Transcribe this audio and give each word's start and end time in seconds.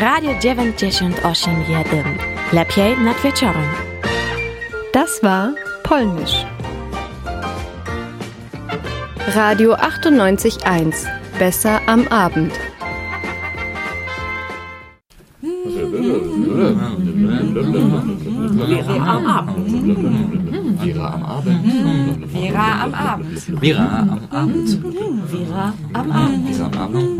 Radio 0.00 0.30
98,1. 0.30 2.04
Lepiej 2.52 2.96
nad 2.98 3.24
wieczorem. 3.24 3.64
Das 4.92 5.20
war 5.22 5.54
Polnisch. 5.82 6.46
Radio 9.34 9.74
98.1. 9.74 10.94
Besser 11.38 11.80
am 11.86 12.06
Abend. 12.08 12.52
Vera 18.68 19.16
am 19.16 19.26
Abend. 19.26 19.58
Vera 20.80 21.14
am 21.14 21.24
Abend. 21.24 22.32
Vera 22.32 22.84
am 22.84 22.94
Abend. 22.94 23.52
Vera 23.60 24.02
am 24.02 24.14
Abend. 24.30 24.80
Vera 25.32 25.74
am 25.92 26.12
Abend. 26.12 26.50
Vera 26.52 26.62
am 26.62 26.76
Abend. 26.78 27.17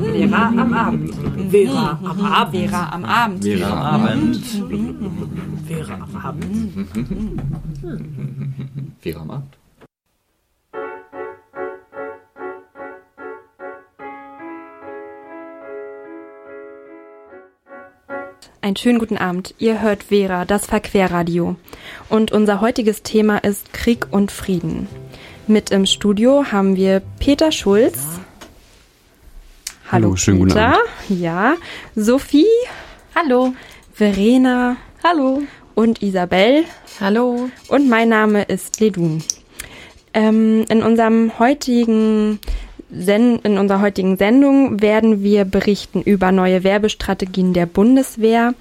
Vera 0.00 0.46
am 0.48 0.74
Abend. 0.74 1.14
Vera 1.50 1.98
am 2.02 2.24
Abend. 2.24 2.54
Vera 2.54 2.88
am 2.92 3.04
Abend. 3.04 3.44
Vera 3.44 3.70
am 3.70 3.84
Abend. 3.84 4.36
Vera 5.66 5.94
am 5.94 6.16
Abend. 6.16 6.86
Vera 9.00 9.20
am 9.20 9.30
Abend. 9.30 9.56
Einen 18.60 18.74
schönen 18.74 18.98
guten 18.98 19.16
Abend. 19.16 19.54
Ihr 19.58 19.80
hört 19.80 20.02
Vera, 20.02 20.44
das 20.44 20.66
Verquerradio. 20.66 21.54
Und 22.08 22.32
unser 22.32 22.60
heutiges 22.60 23.04
Thema 23.04 23.38
ist 23.38 23.72
Krieg 23.72 24.08
und 24.10 24.32
Frieden. 24.32 24.88
Mit 25.46 25.70
im 25.70 25.86
Studio 25.86 26.46
haben 26.50 26.74
wir 26.74 27.00
Peter 27.20 27.52
Schulz. 27.52 28.18
Hallo, 29.88 30.06
Hallo, 30.08 30.16
schönen 30.16 30.40
guten. 30.40 30.58
Abend. 30.58 30.80
Ja. 31.08 31.54
Sophie. 31.94 32.44
Hallo. 33.14 33.52
Verena. 33.92 34.76
Hallo. 35.04 35.42
Und 35.76 36.02
Isabel. 36.02 36.64
Hallo. 36.98 37.48
Und 37.68 37.88
mein 37.88 38.08
Name 38.08 38.42
ist 38.42 38.80
Ledun. 38.80 39.22
Ähm, 40.12 40.64
in 40.68 40.82
unserem 40.82 41.38
heutigen 41.38 42.40
Sen 42.90 43.38
in 43.44 43.58
unserer 43.58 43.80
heutigen 43.80 44.16
Sendung 44.16 44.80
werden 44.80 45.22
wir 45.22 45.44
berichten 45.44 46.02
über 46.02 46.32
neue 46.32 46.64
Werbestrategien 46.64 47.52
der 47.52 47.66
Bundeswehr. 47.66 48.54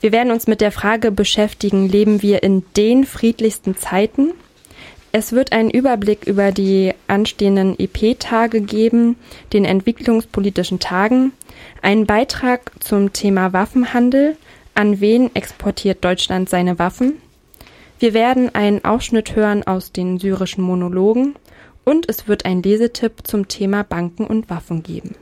Wir 0.00 0.12
werden 0.12 0.32
uns 0.32 0.46
mit 0.46 0.62
der 0.62 0.72
Frage 0.72 1.10
beschäftigen, 1.10 1.88
leben 1.88 2.22
wir 2.22 2.42
in 2.42 2.62
den 2.76 3.04
friedlichsten 3.04 3.76
Zeiten? 3.76 4.32
Es 5.16 5.30
wird 5.30 5.52
einen 5.52 5.70
Überblick 5.70 6.26
über 6.26 6.50
die 6.50 6.92
anstehenden 7.06 7.78
EP-Tage 7.78 8.60
geben, 8.60 9.14
den 9.52 9.64
entwicklungspolitischen 9.64 10.80
Tagen, 10.80 11.32
einen 11.82 12.04
Beitrag 12.04 12.72
zum 12.80 13.12
Thema 13.12 13.52
Waffenhandel, 13.52 14.36
an 14.74 14.98
wen 14.98 15.32
exportiert 15.36 16.04
Deutschland 16.04 16.48
seine 16.48 16.80
Waffen, 16.80 17.20
wir 18.00 18.12
werden 18.12 18.52
einen 18.56 18.84
Ausschnitt 18.84 19.36
hören 19.36 19.62
aus 19.62 19.92
den 19.92 20.18
syrischen 20.18 20.64
Monologen 20.64 21.36
und 21.84 22.08
es 22.08 22.26
wird 22.26 22.44
ein 22.44 22.60
Lesetipp 22.60 23.20
zum 23.22 23.46
Thema 23.46 23.84
Banken 23.84 24.26
und 24.26 24.50
Waffen 24.50 24.82
geben. 24.82 25.14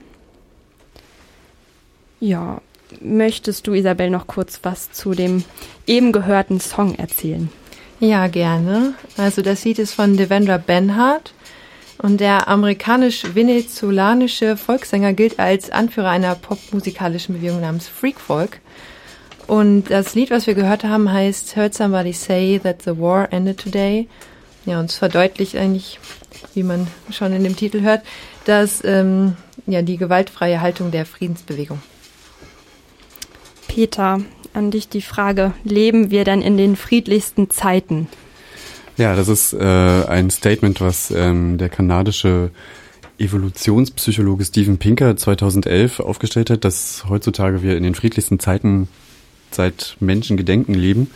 Ja, 2.19 2.61
möchtest 2.99 3.67
du, 3.67 3.73
Isabel, 3.73 4.09
noch 4.09 4.25
kurz 4.25 4.61
was 4.63 4.91
zu 4.91 5.11
dem 5.11 5.43
eben 5.85 6.11
gehörten 6.11 6.59
Song 6.59 6.95
erzählen? 6.95 7.49
Ja, 7.99 8.27
gerne. 8.27 8.95
Also 9.17 9.41
das 9.41 9.63
Lied 9.63 9.79
ist 9.79 9.93
von 9.93 10.17
Devendra 10.17 10.57
Benhart 10.57 11.33
und 11.99 12.19
der 12.19 12.47
amerikanisch-venezolanische 12.47 14.57
Volkssänger 14.57 15.13
gilt 15.13 15.39
als 15.39 15.69
Anführer 15.69 16.09
einer 16.09 16.35
popmusikalischen 16.35 17.35
Bewegung 17.35 17.61
namens 17.61 17.87
Freak 17.87 18.19
Folk. 18.19 18.59
Und 19.47 19.89
das 19.89 20.15
Lied, 20.15 20.31
was 20.31 20.47
wir 20.47 20.53
gehört 20.53 20.83
haben, 20.83 21.11
heißt 21.11 21.55
Heard 21.55 21.73
Somebody 21.73 22.13
Say 22.13 22.59
That 22.61 22.81
the 22.81 22.97
War 22.97 23.31
Ended 23.31 23.59
Today. 23.59 24.07
Ja, 24.65 24.79
und 24.79 24.89
es 24.89 24.95
verdeutlicht 24.95 25.55
eigentlich, 25.55 25.99
wie 26.53 26.63
man 26.63 26.87
schon 27.11 27.33
in 27.33 27.43
dem 27.43 27.55
Titel 27.55 27.81
hört, 27.81 28.01
dass 28.45 28.83
ähm, 28.83 29.35
ja 29.65 29.81
die 29.81 29.97
gewaltfreie 29.97 30.61
Haltung 30.61 30.91
der 30.91 31.05
Friedensbewegung. 31.05 31.81
Peter, 33.67 34.21
an 34.53 34.71
dich 34.71 34.89
die 34.89 35.01
Frage, 35.01 35.53
leben 35.63 36.11
wir 36.11 36.23
denn 36.23 36.41
in 36.41 36.57
den 36.57 36.75
friedlichsten 36.75 37.49
Zeiten? 37.49 38.07
Ja, 38.97 39.15
das 39.15 39.27
ist 39.27 39.53
äh, 39.53 40.05
ein 40.05 40.29
Statement, 40.29 40.79
was 40.79 41.11
ähm, 41.11 41.57
der 41.57 41.69
kanadische 41.69 42.51
Evolutionspsychologe 43.17 44.45
Steven 44.45 44.77
Pinker 44.77 45.15
2011 45.15 45.99
aufgestellt 45.99 46.49
hat, 46.49 46.63
dass 46.63 47.05
heutzutage 47.09 47.63
wir 47.63 47.77
in 47.77 47.83
den 47.83 47.95
friedlichsten 47.95 48.39
Zeiten 48.39 48.87
seit 49.51 49.97
Menschengedenken 49.99 50.75
leben. 50.75 51.09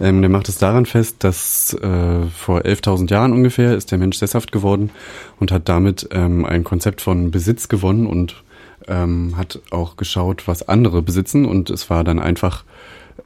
Ähm, 0.00 0.20
der 0.20 0.30
macht 0.30 0.48
es 0.48 0.58
daran 0.58 0.86
fest, 0.86 1.16
dass 1.20 1.74
äh, 1.74 2.26
vor 2.26 2.60
11.000 2.60 3.10
Jahren 3.10 3.32
ungefähr 3.32 3.76
ist 3.76 3.90
der 3.90 3.98
Mensch 3.98 4.18
sesshaft 4.18 4.52
geworden 4.52 4.90
und 5.40 5.52
hat 5.52 5.68
damit 5.68 6.08
ähm, 6.12 6.44
ein 6.44 6.64
Konzept 6.64 7.00
von 7.00 7.30
Besitz 7.30 7.68
gewonnen 7.68 8.06
und 8.06 8.43
ähm, 8.88 9.36
hat 9.36 9.60
auch 9.70 9.96
geschaut, 9.96 10.46
was 10.46 10.68
andere 10.68 11.02
besitzen 11.02 11.44
und 11.44 11.70
es 11.70 11.90
war 11.90 12.04
dann 12.04 12.18
einfach 12.18 12.64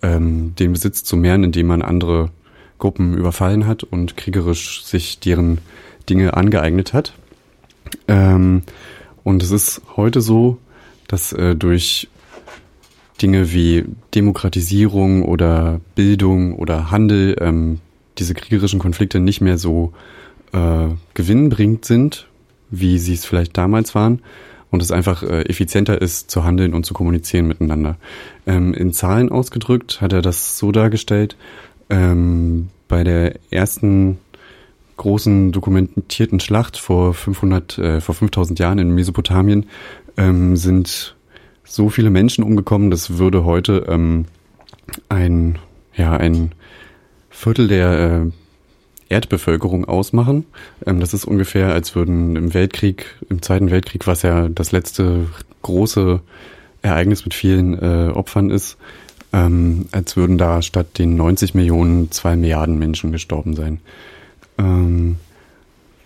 ähm, 0.03 0.55
den 0.57 0.73
Besitz 0.73 1.05
zu 1.05 1.17
mehren, 1.17 1.45
indem 1.45 1.67
man 1.67 1.83
andere 1.83 2.31
Gruppen 2.79 3.17
überfallen 3.17 3.67
hat 3.67 3.83
und 3.83 4.17
kriegerisch 4.17 4.85
sich 4.85 5.19
deren 5.19 5.59
Dinge 6.09 6.35
angeeignet 6.35 6.93
hat. 6.93 7.13
Ähm, 8.07 8.63
und 9.25 9.43
es 9.43 9.51
ist 9.51 9.83
heute 9.97 10.21
so, 10.21 10.59
dass 11.09 11.33
äh, 11.33 11.57
durch 11.57 12.09
Dinge 13.21 13.53
wie 13.53 13.85
Demokratisierung 14.15 15.25
oder 15.25 15.81
Bildung 15.95 16.55
oder 16.55 16.91
Handel 16.91 17.37
ähm, 17.41 17.81
diese 18.19 18.35
kriegerischen 18.35 18.79
Konflikte 18.79 19.19
nicht 19.19 19.41
mehr 19.41 19.59
so 19.59 19.93
äh, 20.53 20.89
gewinnbringend 21.15 21.85
sind, 21.85 22.29
wie 22.71 22.99
sie 22.99 23.15
es 23.15 23.25
vielleicht 23.25 23.57
damals 23.57 23.95
waren 23.95 24.23
und 24.71 24.83
es 24.83 24.93
einfach 24.93 25.23
äh, 25.23 25.43
effizienter 25.43 26.01
ist 26.01 26.31
zu 26.31 26.45
handeln 26.45 26.75
und 26.75 26.85
zu 26.85 26.95
kommunizieren 26.95 27.47
miteinander. 27.47 27.97
Ähm, 28.47 28.75
in 28.75 28.93
Zahlen 28.93 29.31
ausgedrückt 29.31 30.01
hat 30.01 30.13
er 30.13 30.23
das 30.23 30.59
so 30.59 30.73
dargestellt, 30.73 31.37
ähm, 31.91 32.69
bei 32.87 33.05
der 33.05 33.37
ersten 33.51 34.19
großen 34.97 35.53
dokumentierten 35.53 36.41
Schlacht 36.41 36.77
vor 36.77 37.15
500, 37.15 37.79
äh, 37.79 38.01
vor 38.01 38.15
5000 38.15 38.59
Jahren 38.59 38.79
in 38.79 38.95
Mesopotamien 38.95 39.67
ähm, 40.17 40.57
sind 40.57 41.17
so 41.65 41.89
viele 41.89 42.11
Menschen 42.11 42.45
umgekommen, 42.45 42.91
das 42.91 43.19
würde 43.19 43.45
heute 43.45 43.87
ähm, 43.89 44.25
ein, 45.09 45.59
ja, 45.95 46.17
ein 46.17 46.53
Viertel 47.31 47.69
der 47.69 48.23
äh, 48.27 48.31
Erdbevölkerung 49.09 49.85
ausmachen. 49.85 50.47
Ähm, 50.87 51.01
das 51.01 51.15
ist 51.15 51.25
ungefähr, 51.25 51.73
als 51.73 51.95
würden 51.95 52.37
im 52.37 52.55
Weltkrieg, 52.55 53.17
im 53.29 53.43
Zweiten 53.43 53.71
Weltkrieg, 53.71 54.07
was 54.07 54.23
ja 54.23 54.49
das 54.49 54.73
letzte 54.73 55.27
große 55.63 56.21
Ereignis 56.83 57.25
mit 57.25 57.35
vielen 57.35 57.79
äh, 57.79 58.11
Opfern 58.13 58.51
ist, 58.51 58.77
ähm, 59.33 59.87
als 59.93 60.17
würden 60.17 60.39
da 60.39 60.63
statt 60.63 60.99
den 60.99 61.17
90 61.17 61.55
Millionen 61.55 62.11
zwei 62.11 62.37
Milliarden 62.37 62.79
Menschen 62.79 63.13
gestorben 63.13 63.55
sein. 63.55 63.81
Ähm, 64.59 65.17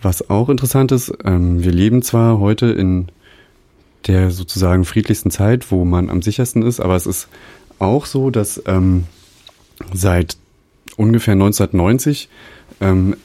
was 0.00 0.28
auch 0.30 0.48
interessant 0.48 0.92
ist, 0.92 1.12
ähm, 1.24 1.62
wir 1.62 1.72
leben 1.72 2.02
zwar 2.02 2.38
heute 2.40 2.66
in 2.66 3.08
der 4.08 4.30
sozusagen 4.32 4.84
friedlichsten 4.84 5.30
Zeit, 5.30 5.70
wo 5.70 5.84
man 5.84 6.10
am 6.10 6.22
sichersten 6.22 6.62
ist, 6.62 6.80
aber 6.80 6.96
es 6.96 7.06
ist 7.06 7.28
auch 7.78 8.06
so, 8.06 8.30
dass 8.30 8.62
ähm, 8.66 9.04
seit 9.92 10.36
ungefähr 10.96 11.32
1990 11.32 12.28
ähm, 12.82 13.16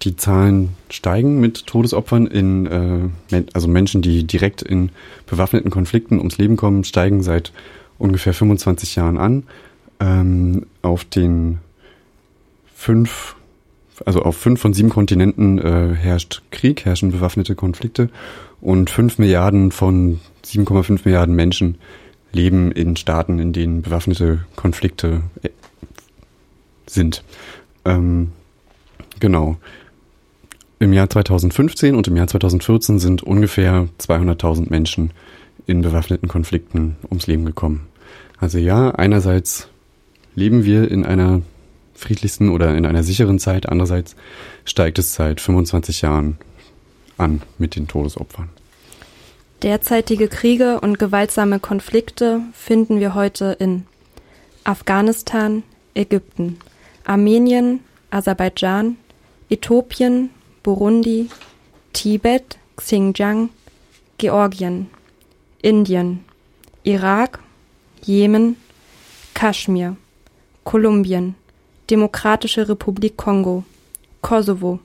die 0.00 0.16
Zahlen 0.16 0.70
steigen 0.90 1.38
mit 1.40 1.66
Todesopfern 1.66 2.26
in, 2.26 3.12
äh, 3.30 3.42
also 3.52 3.68
Menschen, 3.68 4.02
die 4.02 4.24
direkt 4.24 4.62
in 4.62 4.90
bewaffneten 5.26 5.70
Konflikten 5.70 6.18
ums 6.18 6.38
Leben 6.38 6.56
kommen, 6.56 6.84
steigen 6.84 7.22
seit 7.22 7.52
ungefähr 7.98 8.34
25 8.34 8.96
Jahren 8.96 9.18
an. 9.18 9.44
Ähm, 10.00 10.66
auf 10.80 11.04
den 11.04 11.58
fünf, 12.74 13.36
also 14.04 14.22
auf 14.22 14.36
fünf 14.36 14.60
von 14.60 14.74
sieben 14.74 14.88
Kontinenten 14.88 15.58
äh, 15.58 15.94
herrscht 15.94 16.42
Krieg, 16.50 16.84
herrschen 16.84 17.12
bewaffnete 17.12 17.54
Konflikte 17.54 18.08
und 18.60 18.90
fünf 18.90 19.18
Milliarden 19.18 19.70
von 19.70 20.20
7,5 20.44 21.02
Milliarden 21.04 21.36
Menschen 21.36 21.76
leben 22.32 22.72
in 22.72 22.96
Staaten, 22.96 23.38
in 23.38 23.52
denen 23.52 23.82
bewaffnete 23.82 24.44
Konflikte 24.56 25.20
äh, 25.42 25.50
sind. 26.86 27.22
Ähm, 27.84 28.32
genau. 29.22 29.56
Im 30.80 30.92
Jahr 30.92 31.08
2015 31.08 31.94
und 31.94 32.08
im 32.08 32.16
Jahr 32.16 32.26
2014 32.26 32.98
sind 32.98 33.22
ungefähr 33.22 33.88
200.000 34.00 34.68
Menschen 34.68 35.12
in 35.64 35.80
bewaffneten 35.80 36.28
Konflikten 36.28 36.96
ums 37.08 37.28
Leben 37.28 37.44
gekommen. 37.44 37.86
Also 38.38 38.58
ja, 38.58 38.90
einerseits 38.90 39.68
leben 40.34 40.64
wir 40.64 40.90
in 40.90 41.06
einer 41.06 41.40
friedlichsten 41.94 42.48
oder 42.48 42.76
in 42.76 42.84
einer 42.84 43.04
sicheren 43.04 43.38
Zeit, 43.38 43.68
andererseits 43.68 44.16
steigt 44.64 44.98
es 44.98 45.14
seit 45.14 45.40
25 45.40 46.02
Jahren 46.02 46.36
an 47.16 47.42
mit 47.58 47.76
den 47.76 47.86
Todesopfern. 47.86 48.48
Derzeitige 49.62 50.26
Kriege 50.26 50.80
und 50.80 50.98
gewaltsame 50.98 51.60
Konflikte 51.60 52.40
finden 52.54 52.98
wir 52.98 53.14
heute 53.14 53.56
in 53.60 53.84
Afghanistan, 54.64 55.62
Ägypten, 55.94 56.58
Armenien, 57.04 57.80
Aserbaidschan, 58.10 58.96
Äthiopien, 59.52 60.30
Burundi, 60.62 61.28
Tibet, 61.92 62.58
Xinjiang, 62.80 63.50
Georgien, 64.16 64.86
Indien, 65.60 66.24
Irak, 66.84 67.38
Jemen, 68.00 68.56
Kaschmir, 69.34 69.96
Kolumbien, 70.64 71.34
Demokratische 71.90 72.66
Republik 72.66 73.18
Kongo, 73.18 73.64
Kosovo, 74.22 74.78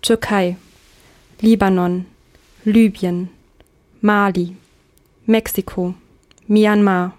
Türkei, 0.00 0.56
Libanon, 1.42 2.06
Libyen, 2.64 3.28
Mali, 4.00 4.56
Mexiko, 5.26 5.92
Myanmar, 6.46 7.12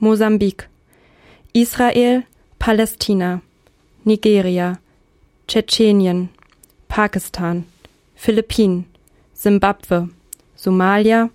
Mosambik, 0.00 0.68
Israel, 1.54 2.24
Palästina, 2.58 3.40
Nigeria, 4.04 4.78
Tschetschenien, 5.48 6.28
Pakistan, 6.88 7.66
Philippinen, 8.14 8.86
Simbabwe, 9.32 10.08
Somalia, 10.56 11.30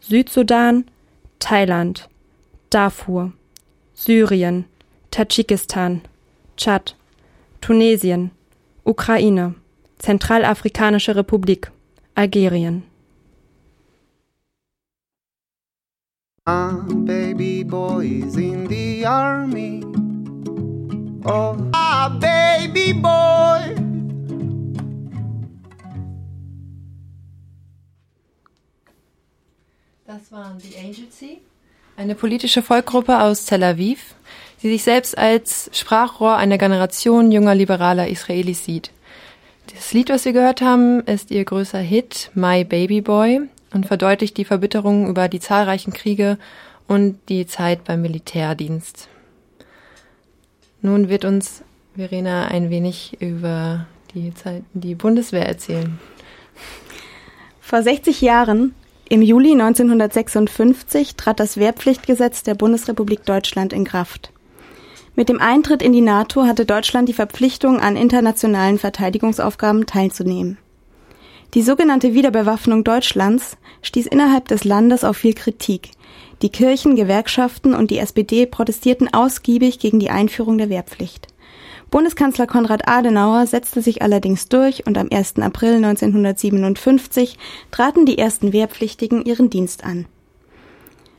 Südsudan, 0.00 0.84
Thailand, 1.38 2.08
Darfur, 2.70 3.32
Syrien, 3.92 4.64
Tadschikistan, 5.10 6.02
Tschad, 6.56 6.96
Tunesien, 7.60 8.30
Ukraine, 8.84 9.54
Zentralafrikanische 9.98 11.14
Republik, 11.14 11.70
Algerien. 12.14 12.84
My 16.46 16.72
baby 17.04 17.62
boy 17.62 18.06
in 18.36 18.66
the 18.68 19.04
army. 19.04 19.99
Oh, 21.24 21.54
ah, 21.72 22.08
baby 22.08 22.94
boy. 22.94 23.74
Das 30.06 30.32
waren 30.32 30.56
Angel 30.82 31.06
Sea, 31.10 31.36
eine 31.98 32.14
politische 32.14 32.62
Volksgruppe 32.62 33.20
aus 33.20 33.44
Tel 33.44 33.62
Aviv, 33.62 34.14
die 34.62 34.70
sich 34.70 34.82
selbst 34.82 35.18
als 35.18 35.68
Sprachrohr 35.74 36.36
einer 36.36 36.56
Generation 36.56 37.30
junger 37.30 37.54
liberaler 37.54 38.08
Israelis 38.08 38.64
sieht. 38.64 38.90
Das 39.74 39.92
Lied, 39.92 40.08
was 40.08 40.24
wir 40.24 40.32
gehört 40.32 40.62
haben, 40.62 41.00
ist 41.00 41.30
ihr 41.30 41.44
größter 41.44 41.80
Hit 41.80 42.30
My 42.34 42.64
Baby 42.64 43.02
Boy 43.02 43.42
und 43.74 43.84
verdeutlicht 43.84 44.38
die 44.38 44.46
Verbitterung 44.46 45.06
über 45.06 45.28
die 45.28 45.40
zahlreichen 45.40 45.92
Kriege 45.92 46.38
und 46.88 47.18
die 47.28 47.46
Zeit 47.46 47.84
beim 47.84 48.00
Militärdienst. 48.00 49.09
Nun 50.82 51.08
wird 51.08 51.24
uns 51.24 51.62
Verena 51.94 52.46
ein 52.46 52.70
wenig 52.70 53.16
über 53.20 53.86
die 54.14 54.32
Zeit, 54.34 54.62
die 54.72 54.94
Bundeswehr 54.94 55.46
erzählen. 55.46 55.98
Vor 57.60 57.82
60 57.82 58.20
Jahren, 58.20 58.74
im 59.08 59.22
Juli 59.22 59.52
1956, 59.52 61.16
trat 61.16 61.40
das 61.40 61.56
Wehrpflichtgesetz 61.56 62.42
der 62.42 62.54
Bundesrepublik 62.54 63.24
Deutschland 63.24 63.72
in 63.72 63.84
Kraft. 63.84 64.32
Mit 65.16 65.28
dem 65.28 65.40
Eintritt 65.40 65.82
in 65.82 65.92
die 65.92 66.00
NATO 66.00 66.44
hatte 66.44 66.64
Deutschland 66.64 67.08
die 67.08 67.12
Verpflichtung, 67.14 67.80
an 67.80 67.96
internationalen 67.96 68.78
Verteidigungsaufgaben 68.78 69.86
teilzunehmen. 69.86 70.58
Die 71.54 71.62
sogenannte 71.62 72.14
Wiederbewaffnung 72.14 72.84
Deutschlands 72.84 73.56
stieß 73.82 74.06
innerhalb 74.06 74.46
des 74.46 74.62
Landes 74.62 75.02
auf 75.02 75.16
viel 75.16 75.34
Kritik. 75.34 75.90
Die 76.42 76.48
Kirchen, 76.48 76.96
Gewerkschaften 76.96 77.74
und 77.74 77.90
die 77.90 77.98
SPD 77.98 78.46
protestierten 78.46 79.12
ausgiebig 79.12 79.78
gegen 79.78 80.00
die 80.00 80.08
Einführung 80.08 80.56
der 80.56 80.70
Wehrpflicht. 80.70 81.26
Bundeskanzler 81.90 82.46
Konrad 82.46 82.88
Adenauer 82.88 83.46
setzte 83.46 83.82
sich 83.82 84.00
allerdings 84.00 84.48
durch 84.48 84.86
und 84.86 84.96
am 84.96 85.08
1. 85.10 85.36
April 85.40 85.74
1957 85.74 87.36
traten 87.70 88.06
die 88.06 88.16
ersten 88.16 88.52
Wehrpflichtigen 88.52 89.24
ihren 89.24 89.50
Dienst 89.50 89.84
an. 89.84 90.06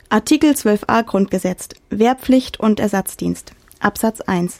Artikel 0.08 0.52
12a 0.52 1.04
Grundgesetz 1.04 1.68
Wehrpflicht 1.90 2.58
und 2.58 2.80
Ersatzdienst 2.80 3.52
Absatz 3.78 4.22
1 4.22 4.58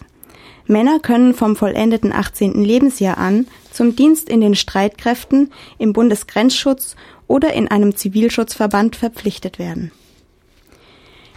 Männer 0.66 1.00
können 1.00 1.34
vom 1.34 1.56
vollendeten 1.56 2.12
18. 2.12 2.62
Lebensjahr 2.62 3.18
an 3.18 3.48
zum 3.72 3.96
Dienst 3.96 4.28
in 4.28 4.40
den 4.40 4.54
Streitkräften, 4.54 5.50
im 5.78 5.92
Bundesgrenzschutz 5.92 6.94
oder 7.26 7.52
in 7.52 7.68
einem 7.68 7.96
Zivilschutzverband 7.96 8.94
verpflichtet 8.96 9.58
werden. 9.58 9.90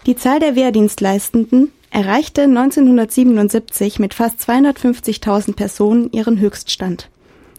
Die 0.05 0.15
Zahl 0.15 0.39
der 0.39 0.55
Wehrdienstleistenden 0.55 1.71
erreichte 1.89 2.43
1977 2.43 3.97
mit 3.97 4.13
fast 4.13 4.39
250.000 4.39 5.55
Personen 5.55 6.11
ihren 6.11 6.39
Höchststand. 6.39 7.09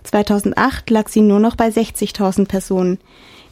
2008 0.04 0.88
lag 0.90 1.08
sie 1.08 1.22
nur 1.22 1.40
noch 1.40 1.56
bei 1.56 1.70
60.000 1.70 2.46
Personen. 2.46 3.00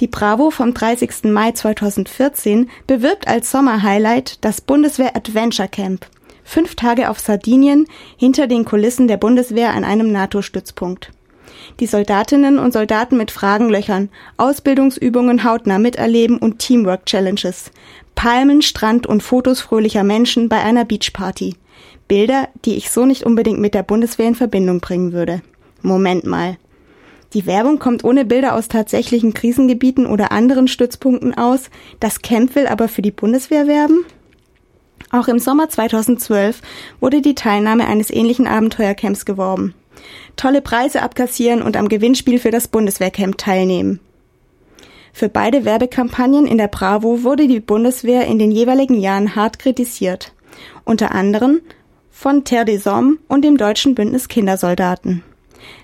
Die 0.00 0.06
Bravo 0.06 0.50
vom 0.50 0.72
30. 0.72 1.24
Mai 1.24 1.52
2014 1.52 2.70
bewirbt 2.86 3.28
als 3.28 3.50
Sommerhighlight 3.50 4.44
das 4.44 4.60
Bundeswehr 4.60 5.14
Adventure 5.14 5.68
Camp. 5.68 6.06
Fünf 6.42 6.74
Tage 6.74 7.10
auf 7.10 7.20
Sardinien 7.20 7.86
hinter 8.16 8.46
den 8.46 8.64
Kulissen 8.64 9.08
der 9.08 9.18
Bundeswehr 9.18 9.74
an 9.74 9.84
einem 9.84 10.10
NATO-Stützpunkt. 10.10 11.12
Die 11.78 11.86
Soldatinnen 11.86 12.58
und 12.58 12.72
Soldaten 12.72 13.16
mit 13.16 13.30
Fragenlöchern, 13.30 14.10
Ausbildungsübungen 14.36 15.44
hautnah 15.44 15.78
miterleben 15.78 16.38
und 16.38 16.58
Teamwork-Challenges. 16.58 17.70
Palmen, 18.14 18.62
Strand 18.62 19.06
und 19.06 19.22
Fotos 19.22 19.60
fröhlicher 19.60 20.04
Menschen 20.04 20.48
bei 20.48 20.60
einer 20.60 20.84
Beachparty. 20.84 21.54
Bilder, 22.08 22.48
die 22.64 22.76
ich 22.76 22.90
so 22.90 23.06
nicht 23.06 23.22
unbedingt 23.24 23.60
mit 23.60 23.74
der 23.74 23.82
Bundeswehr 23.82 24.28
in 24.28 24.34
Verbindung 24.34 24.80
bringen 24.80 25.12
würde. 25.12 25.42
Moment 25.80 26.24
mal. 26.24 26.56
Die 27.32 27.46
Werbung 27.46 27.78
kommt 27.78 28.02
ohne 28.02 28.24
Bilder 28.24 28.54
aus 28.54 28.66
tatsächlichen 28.66 29.32
Krisengebieten 29.32 30.06
oder 30.06 30.32
anderen 30.32 30.66
Stützpunkten 30.66 31.38
aus. 31.38 31.70
Das 32.00 32.22
Camp 32.22 32.56
will 32.56 32.66
aber 32.66 32.88
für 32.88 33.02
die 33.02 33.12
Bundeswehr 33.12 33.68
werben? 33.68 34.04
Auch 35.12 35.28
im 35.28 35.38
Sommer 35.38 35.68
2012 35.68 36.60
wurde 37.00 37.22
die 37.22 37.34
Teilnahme 37.34 37.86
eines 37.86 38.10
ähnlichen 38.10 38.46
Abenteuercamps 38.46 39.24
geworben. 39.24 39.74
Tolle 40.36 40.60
Preise 40.60 41.02
abkassieren 41.02 41.62
und 41.62 41.76
am 41.76 41.88
Gewinnspiel 41.88 42.38
für 42.38 42.50
das 42.50 42.68
Bundeswehrcamp 42.68 43.38
teilnehmen. 43.38 44.00
Für 45.12 45.28
beide 45.28 45.64
Werbekampagnen 45.64 46.46
in 46.46 46.58
der 46.58 46.68
Bravo 46.68 47.24
wurde 47.24 47.48
die 47.48 47.60
Bundeswehr 47.60 48.26
in 48.26 48.38
den 48.38 48.50
jeweiligen 48.50 49.00
Jahren 49.00 49.34
hart 49.34 49.58
kritisiert. 49.58 50.32
Unter 50.84 51.12
anderem 51.12 51.60
von 52.10 52.44
Terre 52.44 52.66
des 52.66 52.86
Hommes 52.86 53.18
und 53.28 53.44
dem 53.44 53.56
Deutschen 53.56 53.94
Bündnis 53.94 54.28
Kindersoldaten. 54.28 55.22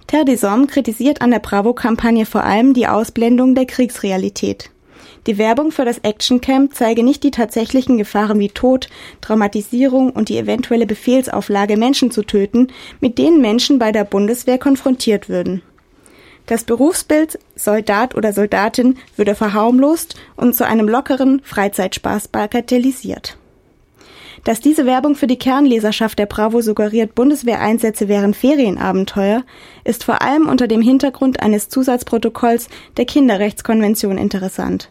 Terre 0.06 0.24
des 0.24 0.42
Hommes 0.42 0.68
kritisiert 0.68 1.22
an 1.22 1.30
der 1.30 1.40
Bravo-Kampagne 1.40 2.26
vor 2.26 2.44
allem 2.44 2.74
die 2.74 2.86
Ausblendung 2.86 3.54
der 3.54 3.66
Kriegsrealität. 3.66 4.70
Die 5.26 5.38
Werbung 5.38 5.72
für 5.72 5.84
das 5.84 5.98
Actioncamp 5.98 6.74
zeige 6.74 7.02
nicht 7.02 7.24
die 7.24 7.32
tatsächlichen 7.32 7.98
Gefahren 7.98 8.38
wie 8.38 8.48
Tod, 8.48 8.88
Traumatisierung 9.20 10.10
und 10.10 10.28
die 10.28 10.38
eventuelle 10.38 10.86
Befehlsauflage, 10.86 11.76
Menschen 11.76 12.12
zu 12.12 12.22
töten, 12.22 12.68
mit 13.00 13.18
denen 13.18 13.40
Menschen 13.40 13.80
bei 13.80 13.90
der 13.90 14.04
Bundeswehr 14.04 14.58
konfrontiert 14.58 15.28
würden. 15.28 15.62
Das 16.46 16.62
Berufsbild 16.62 17.40
Soldat 17.56 18.14
oder 18.14 18.32
Soldatin 18.32 18.98
würde 19.16 19.34
verharmlost 19.34 20.14
und 20.36 20.54
zu 20.54 20.64
einem 20.64 20.88
lockeren 20.88 21.40
Freizeitspaß 21.42 22.28
bagatellisiert. 22.28 23.36
Dass 24.44 24.60
diese 24.60 24.86
Werbung 24.86 25.16
für 25.16 25.26
die 25.26 25.40
Kernleserschaft 25.40 26.20
der 26.20 26.26
Bravo 26.26 26.60
suggeriert, 26.60 27.16
Bundeswehreinsätze 27.16 28.06
wären 28.06 28.32
Ferienabenteuer, 28.32 29.42
ist 29.82 30.04
vor 30.04 30.22
allem 30.22 30.46
unter 30.48 30.68
dem 30.68 30.82
Hintergrund 30.82 31.40
eines 31.40 31.68
Zusatzprotokolls 31.68 32.68
der 32.96 33.06
Kinderrechtskonvention 33.06 34.18
interessant. 34.18 34.90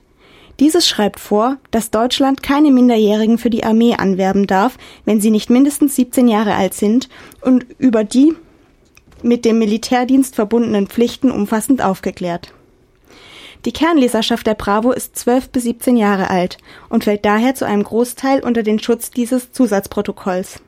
Dieses 0.60 0.88
schreibt 0.88 1.20
vor, 1.20 1.58
dass 1.72 1.92
Deutschland 1.92 2.42
keine 2.42 2.72
Minderjährigen 2.72 3.38
für 3.38 3.50
die 3.50 3.66
Armee 3.66 3.96
anwerben 3.96 4.48
darf, 4.48 4.78
wenn 5.04 5.20
sie 5.20 5.32
nicht 5.32 5.50
mindestens 5.50 5.96
17 5.96 6.28
Jahre 6.28 6.56
alt 6.56 6.74
sind 6.74 7.10
und 7.42 7.66
über 7.78 8.04
die 8.04 8.34
mit 9.22 9.44
dem 9.44 9.60
Militärdienst 9.60 10.36
verbundenen 10.36 10.88
Pflichten 10.88 11.32
umfassend 11.32 11.82
aufgeklärt. 11.82 12.54
Die 13.66 13.74
Kernleserschaft 13.74 14.46
der 14.46 14.54
Bravo 14.54 14.92
ist 14.92 15.18
12 15.18 15.50
bis 15.50 15.64
17 15.64 15.98
Jahre 15.98 16.30
alt 16.30 16.60
und 16.88 17.04
fällt 17.04 17.26
daher 17.26 17.56
zu 17.56 17.66
einem 17.66 17.84
Großteil 17.84 18.42
unter 18.42 18.62
den 18.62 18.80
Schutz 18.80 19.10
dieses 19.10 19.52
Zusatzprotokolls. 19.52 20.62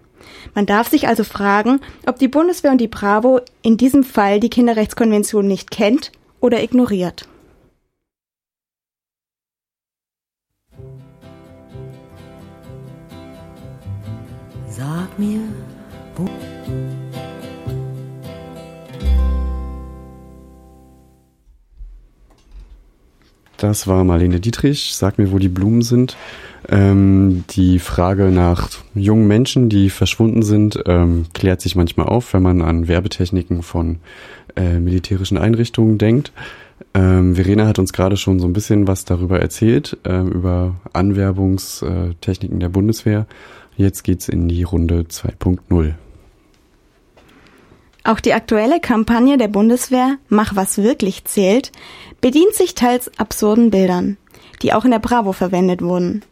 Man 0.55 0.65
darf 0.65 0.89
sich 0.89 1.07
also 1.07 1.23
fragen, 1.23 1.79
ob 2.07 2.17
die 2.17 2.27
Bundeswehr 2.27 2.71
und 2.71 2.81
die 2.81 2.87
Bravo 2.87 3.39
in 3.61 3.77
diesem 3.77 4.03
Fall 4.03 4.39
die 4.39 4.49
Kinderrechtskonvention 4.49 5.47
nicht 5.47 5.69
kennt 5.69 6.11
oder 6.41 6.61
ignoriert. 6.61 7.27
Sag 14.77 15.17
mir, 15.17 15.39
wo 16.15 16.29
Das 23.57 23.87
war 23.87 24.03
Marlene 24.03 24.39
Dietrich. 24.39 24.93
Sag 24.93 25.17
mir, 25.17 25.31
wo 25.31 25.39
die 25.39 25.49
Blumen 25.49 25.81
sind. 25.81 26.15
Ähm, 26.69 27.43
die 27.49 27.79
Frage 27.79 28.25
nach 28.25 28.69
jungen 28.93 29.27
Menschen, 29.27 29.69
die 29.69 29.89
verschwunden 29.89 30.43
sind, 30.43 30.79
ähm, 30.85 31.25
klärt 31.33 31.61
sich 31.61 31.75
manchmal 31.75 32.05
auf, 32.05 32.35
wenn 32.35 32.43
man 32.43 32.61
an 32.61 32.87
Werbetechniken 32.87 33.63
von 33.63 33.97
äh, 34.55 34.77
militärischen 34.77 35.39
Einrichtungen 35.39 35.97
denkt. 35.97 36.31
Ähm, 36.93 37.33
Verena 37.33 37.65
hat 37.65 37.79
uns 37.79 37.93
gerade 37.93 38.15
schon 38.15 38.39
so 38.39 38.45
ein 38.45 38.53
bisschen 38.53 38.87
was 38.87 39.05
darüber 39.05 39.39
erzählt, 39.39 39.97
äh, 40.03 40.19
über 40.19 40.75
Anwerbungstechniken 40.93 42.59
der 42.59 42.69
Bundeswehr. 42.69 43.25
Jetzt 43.77 44.03
geht's 44.03 44.27
in 44.27 44.49
die 44.49 44.63
Runde 44.63 45.05
2.0. 45.07 45.93
Auch 48.03 48.19
die 48.19 48.33
aktuelle 48.33 48.79
Kampagne 48.79 49.37
der 49.37 49.49
Bundeswehr 49.49 50.17
Mach 50.29 50.55
was 50.55 50.79
wirklich 50.79 51.25
zählt 51.25 51.71
bedient 52.19 52.55
sich 52.55 52.73
teils 52.73 53.11
absurden 53.19 53.69
Bildern, 53.69 54.17
die 54.63 54.73
auch 54.73 54.83
in 54.83 54.91
der 54.91 54.99
Bravo 54.99 55.31
verwendet 55.31 55.83
wurden. 55.83 56.23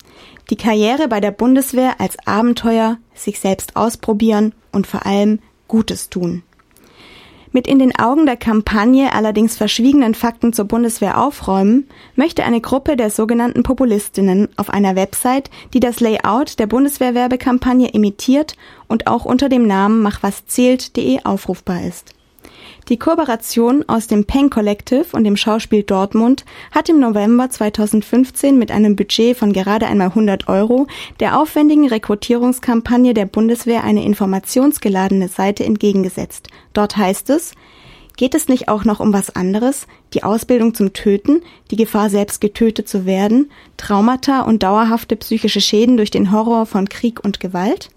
Die 0.49 0.55
Karriere 0.55 1.07
bei 1.07 1.19
der 1.19 1.31
Bundeswehr 1.31 2.01
als 2.01 2.17
Abenteuer, 2.25 2.97
sich 3.13 3.39
selbst 3.39 3.75
ausprobieren 3.75 4.53
und 4.71 4.87
vor 4.87 5.05
allem 5.05 5.39
Gutes 5.67 6.09
tun. 6.09 6.43
Mit 7.55 7.67
in 7.67 7.79
den 7.79 7.97
Augen 7.97 8.25
der 8.25 8.35
Kampagne 8.35 9.13
allerdings 9.13 9.55
verschwiegenen 9.55 10.13
Fakten 10.13 10.51
zur 10.51 10.65
Bundeswehr 10.65 11.17
aufräumen, 11.23 11.87
möchte 12.17 12.43
eine 12.43 12.59
Gruppe 12.59 12.97
der 12.97 13.09
sogenannten 13.09 13.63
Populistinnen 13.63 14.49
auf 14.57 14.69
einer 14.69 14.97
Website, 14.97 15.49
die 15.73 15.79
das 15.79 16.01
Layout 16.01 16.59
der 16.59 16.67
Bundeswehrwerbekampagne 16.67 17.87
imitiert 17.91 18.57
und 18.89 19.07
auch 19.07 19.23
unter 19.23 19.47
dem 19.47 19.65
Namen 19.67 20.01
machwaszählt.de 20.01 21.23
aufrufbar 21.23 21.81
ist. 21.85 22.14
Die 22.87 22.99
Kooperation 22.99 23.83
aus 23.87 24.05
dem 24.05 24.25
Peng 24.25 24.51
Collective 24.51 25.07
und 25.13 25.23
dem 25.23 25.37
Schauspiel 25.37 25.81
Dortmund 25.81 26.45
hat 26.69 26.87
im 26.87 26.99
November 26.99 27.49
2015 27.49 28.59
mit 28.59 28.69
einem 28.69 28.95
Budget 28.95 29.35
von 29.35 29.53
gerade 29.53 29.87
einmal 29.87 30.09
100 30.09 30.47
Euro 30.49 30.85
der 31.19 31.39
aufwendigen 31.39 31.87
Rekrutierungskampagne 31.87 33.15
der 33.15 33.25
Bundeswehr 33.25 33.83
eine 33.83 34.05
informationsgeladene 34.05 35.29
Seite 35.29 35.65
entgegengesetzt. 35.65 36.49
Dort 36.73 36.95
heißt 36.95 37.31
es, 37.31 37.53
Geht 38.17 38.33
es 38.33 38.47
nicht 38.47 38.69
auch 38.69 38.85
noch 38.85 39.01
um 39.01 39.11
was 39.11 39.35
anderes? 39.35 39.87
Die 40.13 40.23
Ausbildung 40.23 40.73
zum 40.73 40.93
Töten, 40.93 41.41
die 41.71 41.75
Gefahr 41.75 42.09
selbst 42.09 42.39
getötet 42.39 42.87
zu 42.87 43.05
werden, 43.05 43.51
Traumata 43.75 44.41
und 44.41 44.63
dauerhafte 44.63 45.17
psychische 45.17 45.59
Schäden 45.59 45.97
durch 45.97 46.11
den 46.11 46.31
Horror 46.31 46.65
von 46.65 46.87
Krieg 46.87 47.21
und 47.25 47.41
Gewalt? 47.41 47.89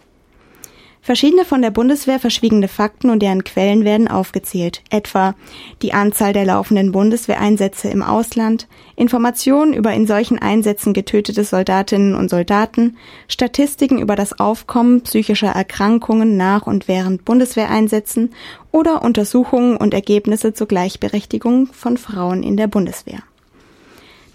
Verschiedene 1.08 1.46
von 1.46 1.62
der 1.62 1.70
Bundeswehr 1.70 2.18
verschwiegene 2.20 2.68
Fakten 2.68 3.08
und 3.08 3.20
deren 3.22 3.42
Quellen 3.42 3.86
werden 3.86 4.08
aufgezählt, 4.08 4.82
etwa 4.90 5.34
die 5.80 5.94
Anzahl 5.94 6.34
der 6.34 6.44
laufenden 6.44 6.92
Bundeswehreinsätze 6.92 7.88
im 7.88 8.02
Ausland, 8.02 8.68
Informationen 8.94 9.72
über 9.72 9.94
in 9.94 10.06
solchen 10.06 10.38
Einsätzen 10.38 10.92
getötete 10.92 11.44
Soldatinnen 11.44 12.14
und 12.14 12.28
Soldaten, 12.28 12.98
Statistiken 13.26 13.98
über 13.98 14.16
das 14.16 14.38
Aufkommen 14.38 15.00
psychischer 15.00 15.48
Erkrankungen 15.48 16.36
nach 16.36 16.66
und 16.66 16.88
während 16.88 17.24
Bundeswehreinsätzen 17.24 18.34
oder 18.70 19.02
Untersuchungen 19.02 19.78
und 19.78 19.94
Ergebnisse 19.94 20.52
zur 20.52 20.68
Gleichberechtigung 20.68 21.68
von 21.72 21.96
Frauen 21.96 22.42
in 22.42 22.58
der 22.58 22.66
Bundeswehr. 22.66 23.20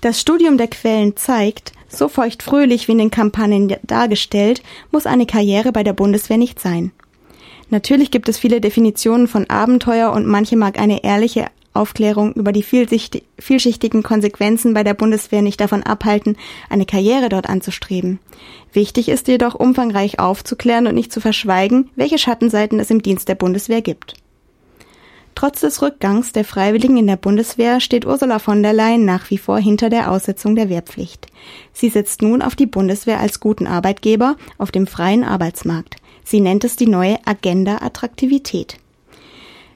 Das 0.02 0.20
Studium 0.20 0.58
der 0.58 0.70
Quellen 0.70 1.16
zeigt, 1.18 1.74
so 1.96 2.10
feuchtfröhlich 2.10 2.88
wie 2.88 2.94
in 2.94 2.98
den 2.98 3.12
Kampagnen 3.12 3.76
dargestellt, 3.84 4.62
muss 4.92 5.06
eine 5.06 5.26
Karriere 5.26 5.72
bei 5.72 5.84
der 5.84 5.94
Bundeswehr 5.94 6.38
nicht 6.38 6.60
sein. 6.60 6.92
Natürlich 7.70 8.12
gibt 8.12 8.30
es 8.30 8.38
viele 8.38 8.62
Definitionen 8.62 9.28
von 9.28 9.50
Abenteuer 9.50 10.12
und 10.12 10.28
manche 10.28 10.56
mag 10.56 10.80
eine 10.80 11.04
ehrliche 11.04 11.48
Aufklärung 11.74 12.34
über 12.34 12.52
die 12.52 12.62
vielschichtigen 12.62 14.04
Konsequenzen 14.04 14.76
bei 14.76 14.84
der 14.84 14.94
Bundeswehr 14.94 15.42
nicht 15.42 15.60
davon 15.60 15.82
abhalten, 15.82 16.38
eine 16.70 16.86
Karriere 16.86 17.30
dort 17.30 17.50
anzustreben. 17.50 18.20
Wichtig 18.74 19.10
ist 19.10 19.28
jedoch, 19.28 19.56
umfangreich 19.56 20.20
aufzuklären 20.20 20.86
und 20.86 20.94
nicht 20.94 21.12
zu 21.12 21.20
verschweigen, 21.20 21.90
welche 21.96 22.20
Schattenseiten 22.20 22.80
es 22.80 22.92
im 22.92 23.02
Dienst 23.02 23.28
der 23.28 23.36
Bundeswehr 23.36 23.82
gibt. 23.82 24.16
Trotz 25.36 25.62
des 25.62 25.82
Rückgangs 25.82 26.32
der 26.32 26.46
Freiwilligen 26.46 26.98
in 26.98 27.08
der 27.08 27.18
Bundeswehr 27.18 27.80
steht 27.80 28.06
Ursula 28.06 28.40
von 28.40 28.62
der 28.62 28.74
Leyen 28.74 29.06
nach 29.06 29.30
wie 29.30 29.38
vor 29.38 29.58
hinter 29.58 29.90
der 29.90 30.12
Aussetzung 30.12 30.56
der 30.56 30.70
Wehrpflicht. 30.70 31.28
Sie 31.74 31.90
setzt 31.90 32.22
nun 32.22 32.42
auf 32.42 32.56
die 32.56 32.68
Bundeswehr 32.68 33.20
als 33.20 33.40
guten 33.40 33.66
Arbeitgeber 33.66 34.36
auf 34.58 34.72
dem 34.72 34.86
freien 34.86 35.24
Arbeitsmarkt. 35.24 35.96
Sie 36.24 36.40
nennt 36.40 36.64
es 36.64 36.76
die 36.76 36.88
neue 36.88 37.18
Agenda 37.26 37.78
Attraktivität. 37.82 38.78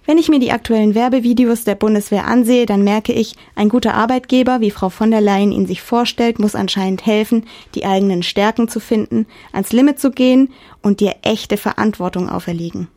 Wenn 0.06 0.18
ich 0.18 0.30
mir 0.30 0.40
die 0.40 0.54
aktuellen 0.54 0.96
Werbevideos 0.96 1.66
der 1.66 1.76
Bundeswehr 1.76 2.26
ansehe, 2.28 2.66
dann 2.66 2.82
merke 2.82 3.12
ich, 3.12 3.36
ein 3.56 3.68
guter 3.68 3.94
Arbeitgeber, 3.94 4.62
wie 4.62 4.72
Frau 4.72 4.88
von 4.88 5.12
der 5.12 5.20
Leyen 5.20 5.52
ihn 5.52 5.68
sich 5.68 5.82
vorstellt, 5.82 6.40
muss 6.40 6.56
anscheinend 6.56 7.06
helfen, 7.06 7.46
die 7.76 7.84
eigenen 7.84 8.24
Stärken 8.24 8.70
zu 8.70 8.80
finden, 8.80 9.26
ans 9.52 9.74
Limit 9.74 10.00
zu 10.00 10.12
gehen 10.12 10.54
und 10.82 11.02
dir 11.02 11.16
echte 11.24 11.58
Verantwortung 11.58 12.30
auferlegen. 12.30 12.88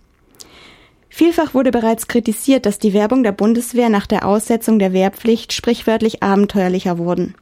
Vielfach 1.12 1.55
wurde 1.55 1.73
bereits 1.73 2.07
kritisiert, 2.07 2.64
dass 2.64 2.79
die 2.79 2.95
Werbung 2.95 3.25
der 3.25 3.33
Bundeswehr 3.33 3.88
nach 3.90 4.07
der 4.07 4.25
Aussetzung 4.25 4.79
der 4.79 4.93
Wehrpflicht 4.93 5.52
sprichwörtlich 5.52 6.23
abenteuerlicher 6.23 6.99
wurden. 6.99 7.35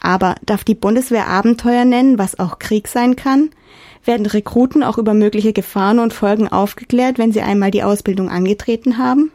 Aber 0.00 0.36
darf 0.46 0.62
die 0.62 0.76
Bundeswehr 0.76 1.26
Abenteuer 1.26 1.84
nennen, 1.84 2.18
was 2.18 2.38
auch 2.38 2.60
Krieg 2.60 2.86
sein 2.86 3.16
kann? 3.16 3.50
Werden 4.04 4.26
Rekruten 4.26 4.84
auch 4.84 4.96
über 4.96 5.12
mögliche 5.12 5.52
Gefahren 5.52 5.98
und 5.98 6.14
Folgen 6.14 6.46
aufgeklärt, 6.46 7.18
wenn 7.18 7.32
sie 7.32 7.42
einmal 7.42 7.72
die 7.72 7.82
Ausbildung 7.82 8.30
angetreten 8.30 8.96
haben? 8.96 9.32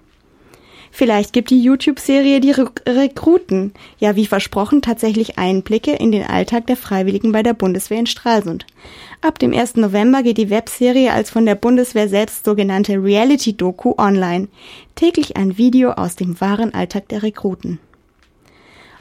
Vielleicht 0.92 1.32
gibt 1.32 1.50
die 1.50 1.64
YouTube-Serie 1.64 2.42
die 2.42 2.52
Re 2.52 2.70
Rekruten, 2.86 3.74
ja 3.98 4.18
wie 4.18 4.26
versprochen, 4.26 4.82
tatsächlich 4.82 5.40
Einblicke 5.40 5.94
in 5.94 6.12
den 6.12 6.24
Alltag 6.24 6.68
der 6.68 6.76
Freiwilligen 6.76 7.32
bei 7.32 7.44
der 7.44 7.54
Bundeswehr 7.54 8.00
in 8.00 8.08
Stralsund. 8.08 8.66
Ab 9.22 9.40
dem 9.40 9.54
1. 9.54 9.78
November 9.78 10.22
geht 10.22 10.38
die 10.38 10.50
Webserie 10.50 11.14
als 11.14 11.30
von 11.30 11.46
der 11.46 11.56
Bundeswehr 11.56 12.10
selbst 12.10 12.44
sogenannte 12.44 13.02
Reality-Doku 13.02 13.94
online. 13.98 14.50
Täglich 14.96 15.38
ein 15.38 15.58
Video 15.58 15.92
aus 15.92 16.18
dem 16.18 16.40
wahren 16.42 16.74
Alltag 16.74 17.08
der 17.08 17.24
Rekruten. 17.24 17.80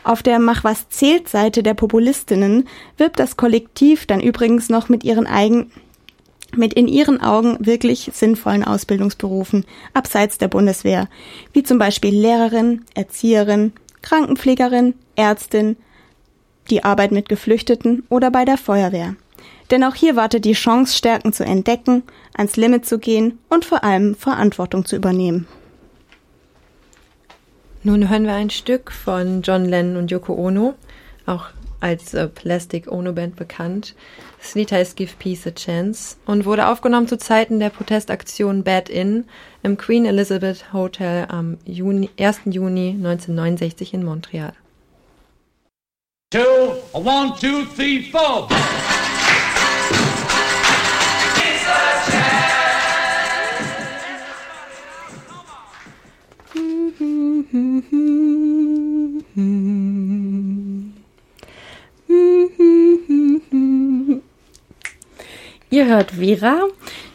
Auf 0.04 0.22
der 0.22 0.38
Mach 0.38 0.64
was 0.64 0.88
zählt 0.88 1.28
Seite 1.28 1.62
der 1.62 1.74
Populistinnen 1.74 2.68
wirbt 2.96 3.18
das 3.18 3.36
Kollektiv 3.36 4.06
dann 4.06 4.20
übrigens 4.20 4.68
noch 4.68 4.88
mit 4.88 5.04
ihren 5.04 5.26
eigenen 5.26 5.72
mit 6.56 6.74
in 6.74 6.88
ihren 6.88 7.20
Augen 7.20 7.56
wirklich 7.60 8.10
sinnvollen 8.12 8.64
Ausbildungsberufen 8.64 9.64
abseits 9.94 10.38
der 10.38 10.48
Bundeswehr, 10.48 11.08
wie 11.52 11.62
zum 11.62 11.78
Beispiel 11.78 12.14
Lehrerin, 12.14 12.84
Erzieherin, 12.94 13.72
Krankenpflegerin, 14.02 14.94
Ärztin, 15.16 15.76
die 16.70 16.84
Arbeit 16.84 17.12
mit 17.12 17.28
Geflüchteten 17.28 18.04
oder 18.08 18.30
bei 18.30 18.44
der 18.44 18.56
Feuerwehr. 18.56 19.16
Denn 19.70 19.84
auch 19.84 19.94
hier 19.94 20.16
wartet 20.16 20.44
die 20.44 20.52
Chance, 20.52 20.96
Stärken 20.96 21.32
zu 21.32 21.44
entdecken, 21.44 22.02
ans 22.34 22.56
Limit 22.56 22.86
zu 22.86 22.98
gehen 22.98 23.38
und 23.48 23.64
vor 23.64 23.84
allem 23.84 24.14
Verantwortung 24.14 24.84
zu 24.84 24.96
übernehmen. 24.96 25.46
Nun 27.82 28.10
hören 28.10 28.24
wir 28.24 28.34
ein 28.34 28.50
Stück 28.50 28.92
von 28.92 29.42
John 29.42 29.64
Lennon 29.64 29.96
und 29.96 30.10
Yoko 30.10 30.34
Ono, 30.34 30.74
auch 31.24 31.46
als 31.80 32.12
äh, 32.12 32.28
Plastic 32.28 32.90
Ono 32.90 33.12
Band 33.12 33.36
bekannt. 33.36 33.94
Das 34.40 34.54
Lied 34.54 34.72
heißt 34.72 34.96
Give 34.96 35.12
Peace 35.18 35.46
a 35.46 35.50
Chance 35.50 36.16
und 36.24 36.46
wurde 36.46 36.68
aufgenommen 36.68 37.06
zu 37.06 37.18
Zeiten 37.18 37.60
der 37.60 37.70
Protestaktion 37.70 38.64
Bad 38.64 38.88
Inn 38.88 39.26
im 39.62 39.76
Queen 39.76 40.06
Elizabeth 40.06 40.72
Hotel 40.72 41.26
am 41.28 41.58
Juni, 41.64 42.08
1. 42.18 42.40
Juni 42.46 42.90
1969 42.96 43.94
in 43.94 44.04
Montreal. 44.04 44.54
Two, 46.32 46.40
one, 46.92 47.34
two, 47.40 47.64
three, 47.76 48.10
four. 48.10 48.48
Ihr 65.72 65.86
hört 65.86 66.10
Vera, 66.10 66.64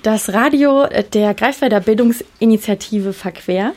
das 0.01 0.31
Radio 0.31 0.87
der 1.11 1.33
Greifswalder 1.33 1.81
Bildungsinitiative 1.81 3.11
Verquer. 3.11 3.73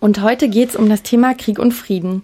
Und 0.00 0.22
heute 0.22 0.48
geht 0.48 0.70
es 0.70 0.76
um 0.76 0.88
das 0.88 1.02
Thema 1.02 1.34
Krieg 1.34 1.58
und 1.58 1.72
Frieden. 1.72 2.22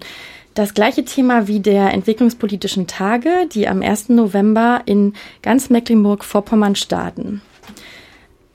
Das 0.54 0.72
gleiche 0.72 1.04
Thema 1.04 1.46
wie 1.46 1.60
der 1.60 1.92
entwicklungspolitischen 1.92 2.86
Tage, 2.86 3.46
die 3.52 3.68
am 3.68 3.82
1. 3.82 4.08
November 4.08 4.80
in 4.86 5.12
ganz 5.42 5.68
Mecklenburg-Vorpommern 5.68 6.74
starten. 6.74 7.42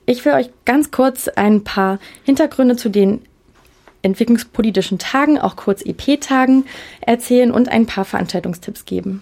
Ich 0.08 0.25
will 0.25 0.34
euch 0.34 0.50
ganz 0.65 0.89
kurz 0.89 1.27
ein 1.27 1.63
paar 1.63 2.00
Hintergründe 2.24 2.77
zu 2.77 2.89
den 2.89 3.22
entwicklungspolitischen 4.01 4.98
Tagen, 4.98 5.38
auch 5.38 5.55
kurz 5.55 5.84
EP-Tagen, 5.86 6.65
erzählen 7.01 7.51
und 7.51 7.70
ein 7.70 7.86
paar 7.86 8.05
Veranstaltungstipps 8.05 8.86
geben. 8.86 9.22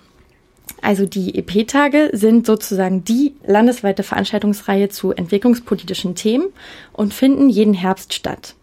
Also 0.82 1.06
die 1.06 1.36
EP-Tage 1.36 2.10
sind 2.14 2.46
sozusagen 2.46 3.04
die 3.04 3.34
landesweite 3.46 4.04
Veranstaltungsreihe 4.04 4.90
zu 4.90 5.12
entwicklungspolitischen 5.12 6.16
Themen 6.16 6.48
und 6.94 7.14
finden 7.14 7.50
jeden 7.50 7.74
Herbst 7.74 8.14
statt. 8.14 8.56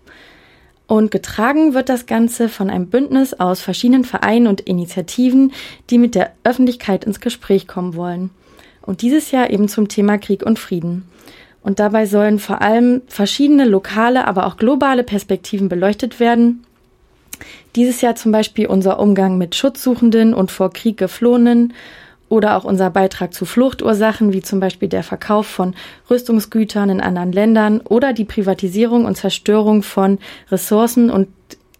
Und 0.86 1.10
getragen 1.10 1.74
wird 1.74 1.90
das 1.90 2.06
Ganze 2.06 2.48
von 2.48 2.70
einem 2.70 2.88
Bündnis 2.88 3.34
aus 3.34 3.60
verschiedenen 3.60 4.04
Vereinen 4.04 4.46
und 4.46 4.62
Initiativen, 4.62 5.52
die 5.90 5.98
mit 5.98 6.14
der 6.14 6.32
Öffentlichkeit 6.44 7.04
ins 7.04 7.20
Gespräch 7.20 7.68
kommen 7.68 7.94
wollen. 7.94 8.30
Und 8.80 9.02
dieses 9.02 9.30
Jahr 9.30 9.50
eben 9.50 9.68
zum 9.68 9.88
Thema 9.88 10.16
Krieg 10.16 10.42
und 10.42 10.58
Frieden. 10.58 11.04
Und 11.62 11.78
dabei 11.78 12.06
sollen 12.06 12.38
vor 12.38 12.62
allem 12.62 13.02
verschiedene 13.06 13.66
lokale, 13.66 14.26
aber 14.26 14.46
auch 14.46 14.56
globale 14.56 15.04
Perspektiven 15.04 15.68
beleuchtet 15.68 16.20
werden. 16.20 16.64
Dieses 17.78 18.00
Jahr 18.00 18.16
zum 18.16 18.32
Beispiel 18.32 18.66
unser 18.66 18.99
Umgang 18.99 19.38
mit 19.38 19.54
Schutzsuchenden 19.54 20.34
und 20.34 20.50
vor 20.50 20.73
Krieg 20.73 20.97
geflohenen 20.97 21.75
oder 22.28 22.56
auch 22.56 22.64
unser 22.64 22.91
Beitrag 22.91 23.32
zu 23.32 23.45
Fluchtursachen, 23.45 24.32
wie 24.32 24.43
zum 24.43 24.58
Beispiel 24.58 24.88
der 24.88 25.04
Verkauf 25.04 25.47
von 25.47 25.76
Rüstungsgütern 26.10 26.91
in 26.91 27.00
anderen 27.00 27.30
Ländern 27.30 27.80
oder 27.82 28.12
die 28.12 28.25
Privatisierung 28.25 29.04
und 29.04 29.14
Zerstörung 29.17 29.84
von 29.84 30.19
Ressourcen 30.50 31.08
und 31.08 31.28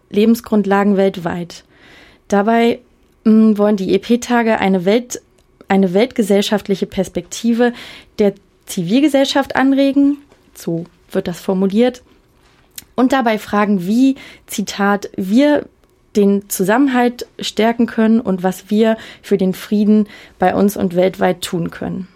Lebensgrundlagen 0.09 0.95
weltweit. 0.95 1.65
Dabei 2.29 2.79
mh, 3.25 3.31
hm, 3.33 3.57
wollen 3.57 3.75
die 3.75 3.93
EP-Tage 3.93 4.57
eine 4.57 4.85
Welt, 4.85 5.21
eine 5.67 5.93
weltgesellschaftliche 5.93 6.85
Perspektive 6.85 7.73
der 8.19 8.35
Zivilgesellschaft 8.67 9.57
anregen, 9.57 10.19
so 10.55 10.85
wird 11.11 11.27
das 11.27 11.41
formuliert, 11.41 12.03
und 12.95 13.11
dabei 13.11 13.37
fragen, 13.37 13.85
wie, 13.85 14.15
Zitat, 14.47 15.09
wir 15.17 15.65
den 16.15 16.49
Zusammenhalt 16.49 17.27
stärken 17.39 17.85
können 17.85 18.19
und 18.19 18.43
was 18.43 18.69
wir 18.69 18.97
für 19.21 19.37
den 19.37 19.53
Frieden 19.53 20.07
bei 20.39 20.55
uns 20.55 20.75
und 20.77 20.95
weltweit 20.95 21.41
tun 21.41 21.71
können. 21.71 22.07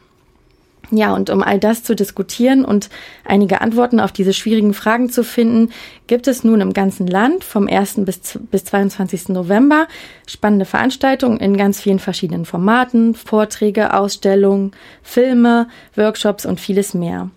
Ja, 0.95 1.15
und 1.15 1.31
um 1.31 1.41
all 1.41 1.57
das 1.59 1.83
zu 1.83 1.95
diskutieren 1.95 2.63
und 2.63 2.89
einige 3.25 3.61
Antworten 3.61 3.99
auf 3.99 4.11
diese 4.11 4.33
schwierigen 4.33 4.75
Fragen 4.75 5.09
zu 5.09 5.23
finden, 5.23 5.71
gibt 6.05 6.27
es 6.27 6.43
nun 6.43 6.61
im 6.61 6.71
ganzen 6.71 7.07
Land 7.07 7.43
vom 7.43 7.67
1. 7.67 8.05
bis, 8.05 8.37
bis 8.51 8.65
22. 8.65 9.29
November 9.29 9.87
spannende 10.27 10.65
Veranstaltungen 10.65 11.39
in 11.39 11.57
ganz 11.57 11.81
vielen 11.81 11.97
verschiedenen 11.97 12.45
Formaten, 12.45 13.15
Vorträge, 13.15 13.93
Ausstellungen, 13.93 14.71
Filme, 15.01 15.67
Workshops 15.95 16.45
und 16.45 16.59
vieles 16.59 16.93
mehr. 16.93 17.31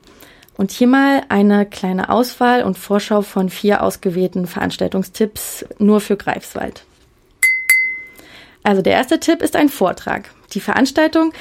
Und 0.57 0.71
hier 0.71 0.87
mal 0.87 1.23
eine 1.29 1.67
kleine 1.67 2.09
Auswahl 2.09 2.63
und 2.63 2.79
Vorschau 2.79 3.23
von 3.23 3.51
vier 3.51 3.83
ausgewählten 3.83 4.47
Veranstaltungstipps 4.47 5.67
nur 5.79 6.01
für 6.01 6.17
Greifswald. 6.17 6.85
Also 8.63 8.83
der 8.83 8.95
erste 8.95 9.21
Tipp 9.21 9.43
ist 9.43 9.55
ein 9.55 9.69
Vortrag. 9.69 10.31
Die 10.53 10.61
Veranstaltung 10.61 11.33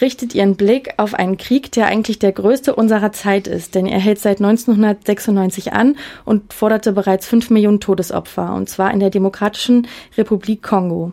richtet 0.00 0.34
ihren 0.34 0.56
Blick 0.56 0.94
auf 0.96 1.14
einen 1.14 1.36
Krieg, 1.36 1.72
der 1.72 1.86
eigentlich 1.86 2.18
der 2.18 2.32
größte 2.32 2.74
unserer 2.74 3.12
Zeit 3.12 3.46
ist, 3.46 3.74
denn 3.74 3.86
er 3.86 3.98
hält 3.98 4.18
seit 4.18 4.38
1996 4.38 5.72
an 5.72 5.96
und 6.24 6.52
forderte 6.52 6.92
bereits 6.92 7.26
fünf 7.26 7.50
Millionen 7.50 7.80
Todesopfer, 7.80 8.54
und 8.54 8.68
zwar 8.68 8.92
in 8.92 9.00
der 9.00 9.10
Demokratischen 9.10 9.88
Republik 10.16 10.62
Kongo. 10.62 11.12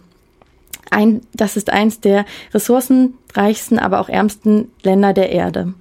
Ein, 0.89 1.21
das 1.33 1.57
ist 1.57 1.69
eins 1.69 1.99
der 1.99 2.25
ressourcenreichsten, 2.53 3.77
aber 3.77 3.99
auch 3.99 4.07
ärmsten 4.07 4.71
Länder 4.83 5.11
der 5.11 5.31
Erde. 5.31 5.73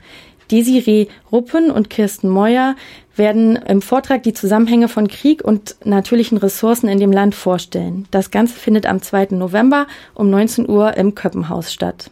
Desiree 0.51 1.09
Ruppen 1.33 1.71
und 1.71 1.91
Kirsten 1.91 2.29
Meuer 2.29 2.77
werden 3.17 3.57
im 3.57 3.83
Vortrag 3.83 4.23
die 4.23 4.35
Zusammenhänge 4.35 4.89
von 4.89 5.09
Krieg 5.09 5.43
und 5.43 5.77
natürlichen 5.85 6.39
Ressourcen 6.39 6.89
in 6.89 7.01
dem 7.01 7.13
Land 7.13 7.35
vorstellen. 7.35 8.07
Das 8.11 8.31
Ganze 8.31 8.55
findet 8.55 8.87
am 8.87 9.03
2. 9.03 9.29
November 9.31 9.87
um 10.15 10.31
19 10.31 10.69
Uhr 10.69 10.97
im 10.97 11.15
Köppenhaus 11.15 11.73
statt. 11.73 12.11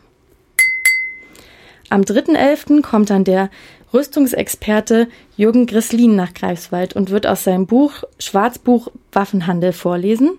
Am 1.91 2.03
3.11. 2.03 2.83
kommt 2.83 3.11
dann 3.11 3.25
der 3.25 3.51
Rüstungsexperte 3.93 5.09
Jürgen 5.37 5.67
Grislin 5.67 6.17
nach 6.17 6.35
Greifswald 6.35 6.97
und 6.97 7.11
wird 7.11 7.27
aus 7.27 7.45
seinem 7.45 7.67
Buch 7.67 8.03
Schwarzbuch 8.19 8.89
Waffenhandel 9.13 9.73
vorlesen, 9.73 10.33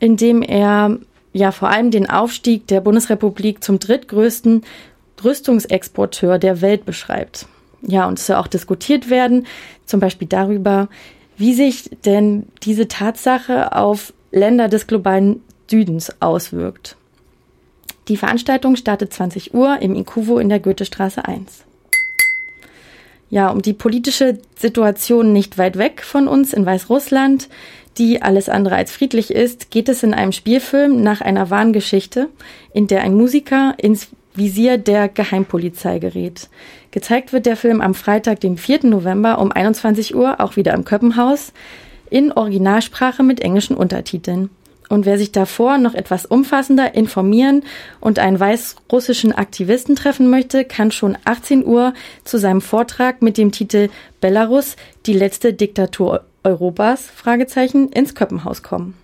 in 0.00 0.16
dem 0.16 0.42
er 0.42 0.98
ja 1.32 1.52
vor 1.52 1.68
allem 1.68 1.90
den 1.90 2.10
Aufstieg 2.10 2.66
der 2.66 2.80
Bundesrepublik 2.80 3.62
zum 3.62 3.78
drittgrößten 3.78 4.62
Rüstungsexporteur 5.24 6.38
der 6.38 6.60
Welt 6.60 6.84
beschreibt. 6.84 7.46
Ja, 7.82 8.06
und 8.06 8.18
es 8.18 8.26
soll 8.26 8.36
auch 8.36 8.48
diskutiert 8.48 9.08
werden, 9.10 9.46
zum 9.86 10.00
Beispiel 10.00 10.28
darüber, 10.28 10.88
wie 11.36 11.54
sich 11.54 11.90
denn 12.04 12.46
diese 12.64 12.88
Tatsache 12.88 13.74
auf 13.74 14.12
Länder 14.32 14.68
des 14.68 14.86
globalen 14.86 15.42
Südens 15.70 16.12
auswirkt. 16.20 16.96
Die 18.08 18.16
Veranstaltung 18.16 18.76
startet 18.76 19.12
20 19.12 19.54
Uhr 19.54 19.80
im 19.80 19.94
Inkuvo 19.94 20.38
in 20.38 20.48
der 20.48 20.60
Goethestraße 20.60 21.24
1. 21.26 21.64
Ja, 23.30 23.50
um 23.50 23.60
die 23.60 23.74
politische 23.74 24.38
Situation 24.56 25.32
nicht 25.32 25.58
weit 25.58 25.76
weg 25.76 26.02
von 26.02 26.26
uns 26.28 26.54
in 26.54 26.64
Weißrussland, 26.64 27.48
die 27.98 28.22
alles 28.22 28.48
andere 28.48 28.76
als 28.76 28.90
friedlich 28.90 29.30
ist, 29.30 29.70
geht 29.70 29.88
es 29.88 30.02
in 30.02 30.14
einem 30.14 30.32
Spielfilm 30.32 31.02
nach 31.02 31.20
einer 31.20 31.50
wahren 31.50 31.72
Geschichte, 31.72 32.28
in 32.72 32.86
der 32.86 33.02
ein 33.02 33.14
Musiker 33.14 33.74
ins 33.76 34.08
Visier 34.38 34.78
der 34.78 35.08
Geheimpolizei 35.08 35.98
gerät. 35.98 36.48
Gezeigt 36.90 37.32
wird 37.32 37.46
der 37.46 37.56
Film 37.56 37.80
am 37.80 37.94
Freitag, 37.94 38.40
dem 38.40 38.56
4. 38.56 38.86
November 38.86 39.38
um 39.38 39.52
21 39.52 40.14
Uhr, 40.14 40.40
auch 40.40 40.56
wieder 40.56 40.74
im 40.74 40.84
Köppenhaus, 40.84 41.52
in 42.10 42.32
Originalsprache 42.32 43.22
mit 43.22 43.40
englischen 43.40 43.76
Untertiteln. 43.76 44.50
Und 44.88 45.04
wer 45.04 45.18
sich 45.18 45.32
davor 45.32 45.76
noch 45.76 45.94
etwas 45.94 46.24
umfassender 46.24 46.94
informieren 46.94 47.62
und 48.00 48.18
einen 48.18 48.40
weißrussischen 48.40 49.32
Aktivisten 49.32 49.96
treffen 49.96 50.30
möchte, 50.30 50.64
kann 50.64 50.90
schon 50.90 51.18
18 51.24 51.66
Uhr 51.66 51.92
zu 52.24 52.38
seinem 52.38 52.62
Vortrag 52.62 53.20
mit 53.20 53.36
dem 53.36 53.52
Titel 53.52 53.90
Belarus, 54.20 54.76
die 55.04 55.12
letzte 55.12 55.52
Diktatur 55.52 56.24
Europas, 56.42 57.04
Fragezeichen, 57.04 57.90
ins 57.90 58.14
Köppenhaus 58.14 58.62
kommen. 58.62 58.94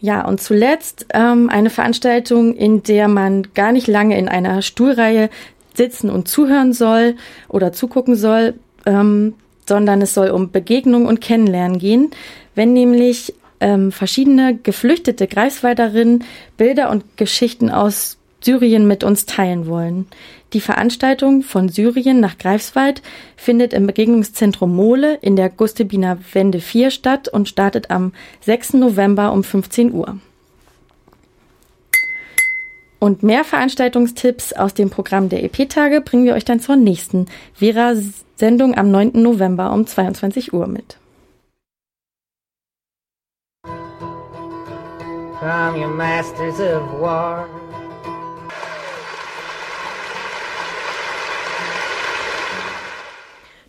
Ja, 0.00 0.24
und 0.24 0.40
zuletzt 0.40 1.06
ähm, 1.12 1.50
eine 1.50 1.70
Veranstaltung, 1.70 2.54
in 2.54 2.82
der 2.82 3.08
man 3.08 3.48
gar 3.54 3.72
nicht 3.72 3.88
lange 3.88 4.16
in 4.16 4.28
einer 4.28 4.62
Stuhlreihe 4.62 5.28
sitzen 5.74 6.10
und 6.10 6.28
zuhören 6.28 6.72
soll 6.72 7.16
oder 7.48 7.72
zugucken 7.72 8.14
soll, 8.14 8.54
ähm, 8.86 9.34
sondern 9.66 10.00
es 10.00 10.14
soll 10.14 10.30
um 10.30 10.50
Begegnung 10.50 11.06
und 11.06 11.20
Kennenlernen 11.20 11.78
gehen, 11.78 12.10
wenn 12.54 12.72
nämlich 12.72 13.34
ähm, 13.60 13.90
verschiedene 13.92 14.56
geflüchtete 14.56 15.26
Greifswalderinnen 15.26 16.24
Bilder 16.56 16.90
und 16.90 17.16
Geschichten 17.16 17.70
aus 17.70 18.18
Syrien 18.40 18.86
mit 18.86 19.04
uns 19.04 19.26
teilen 19.26 19.66
wollen. 19.66 20.06
Die 20.52 20.60
Veranstaltung 20.60 21.42
von 21.42 21.68
Syrien 21.68 22.20
nach 22.20 22.38
Greifswald 22.38 23.02
findet 23.36 23.72
im 23.72 23.86
Begegnungszentrum 23.86 24.74
Mole 24.74 25.18
in 25.20 25.36
der 25.36 25.50
Gustebiner 25.50 26.18
Wende 26.32 26.60
4 26.60 26.90
statt 26.90 27.28
und 27.28 27.48
startet 27.48 27.90
am 27.90 28.12
6. 28.42 28.74
November 28.74 29.32
um 29.32 29.44
15 29.44 29.92
Uhr. 29.92 30.18
Und 33.00 33.22
mehr 33.22 33.44
Veranstaltungstipps 33.44 34.52
aus 34.54 34.74
dem 34.74 34.90
Programm 34.90 35.28
der 35.28 35.44
EP-Tage 35.44 36.00
bringen 36.00 36.24
wir 36.24 36.34
euch 36.34 36.44
dann 36.44 36.60
zur 36.60 36.76
nächsten 36.76 37.26
Vera-Sendung 37.54 38.76
am 38.76 38.90
9. 38.90 39.12
November 39.14 39.72
um 39.72 39.86
22 39.86 40.52
Uhr 40.52 40.66
mit. 40.66 40.98
From 45.38 45.80
your 45.80 45.88
masters 45.88 46.58
of 46.58 47.00
war. 47.00 47.46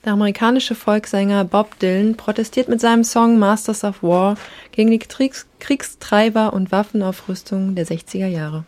Der 0.06 0.14
amerikanische 0.14 0.76
Volkssänger 0.76 1.44
Bob 1.44 1.78
Dylan 1.80 2.16
protestiert 2.16 2.70
mit 2.70 2.80
seinem 2.80 3.04
Song 3.04 3.38
Masters 3.38 3.84
of 3.84 4.02
War 4.02 4.38
gegen 4.72 4.92
die 4.92 5.00
Kriegs 5.00 5.46
Kriegstreiber 5.60 6.54
und 6.54 6.72
Waffenaufrüstung 6.72 7.76
der 7.76 7.86
60er 7.86 8.28
Jahre. 8.28 8.64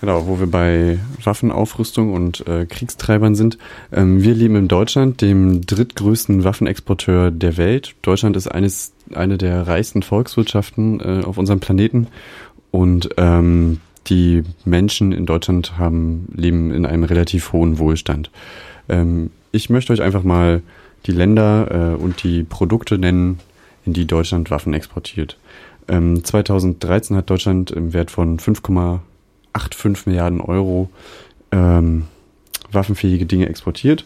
Genau, 0.00 0.26
wo 0.28 0.38
wir 0.38 0.46
bei 0.46 0.98
Waffenaufrüstung 1.22 2.14
und 2.14 2.46
äh, 2.46 2.66
Kriegstreibern 2.66 3.34
sind. 3.34 3.58
Ähm, 3.92 4.22
wir 4.22 4.32
leben 4.32 4.54
in 4.54 4.68
Deutschland, 4.68 5.20
dem 5.20 5.66
drittgrößten 5.66 6.44
Waffenexporteur 6.44 7.32
der 7.32 7.56
Welt. 7.56 7.96
Deutschland 8.02 8.36
ist 8.36 8.46
eines, 8.46 8.92
eine 9.12 9.38
der 9.38 9.66
reichsten 9.66 10.02
Volkswirtschaften 10.02 11.00
äh, 11.00 11.24
auf 11.24 11.36
unserem 11.36 11.58
Planeten 11.58 12.06
und 12.70 13.08
ähm, 13.16 13.80
die 14.06 14.44
Menschen 14.64 15.12
in 15.12 15.26
Deutschland 15.26 15.78
haben, 15.78 16.28
leben 16.34 16.72
in 16.72 16.86
einem 16.86 17.02
relativ 17.02 17.52
hohen 17.52 17.78
Wohlstand. 17.78 18.30
Ähm, 18.88 19.30
ich 19.52 19.70
möchte 19.70 19.92
euch 19.92 20.02
einfach 20.02 20.22
mal 20.22 20.62
die 21.06 21.12
Länder 21.12 21.94
äh, 21.94 22.02
und 22.02 22.22
die 22.22 22.42
Produkte 22.42 22.98
nennen, 22.98 23.38
in 23.84 23.92
die 23.92 24.06
Deutschland 24.06 24.50
Waffen 24.50 24.74
exportiert. 24.74 25.38
Ähm, 25.88 26.22
2013 26.22 27.16
hat 27.16 27.30
Deutschland 27.30 27.70
im 27.70 27.92
Wert 27.92 28.10
von 28.10 28.38
5,85 28.38 30.02
Milliarden 30.06 30.40
Euro 30.40 30.90
ähm, 31.50 32.04
waffenfähige 32.70 33.26
Dinge 33.26 33.48
exportiert. 33.48 34.04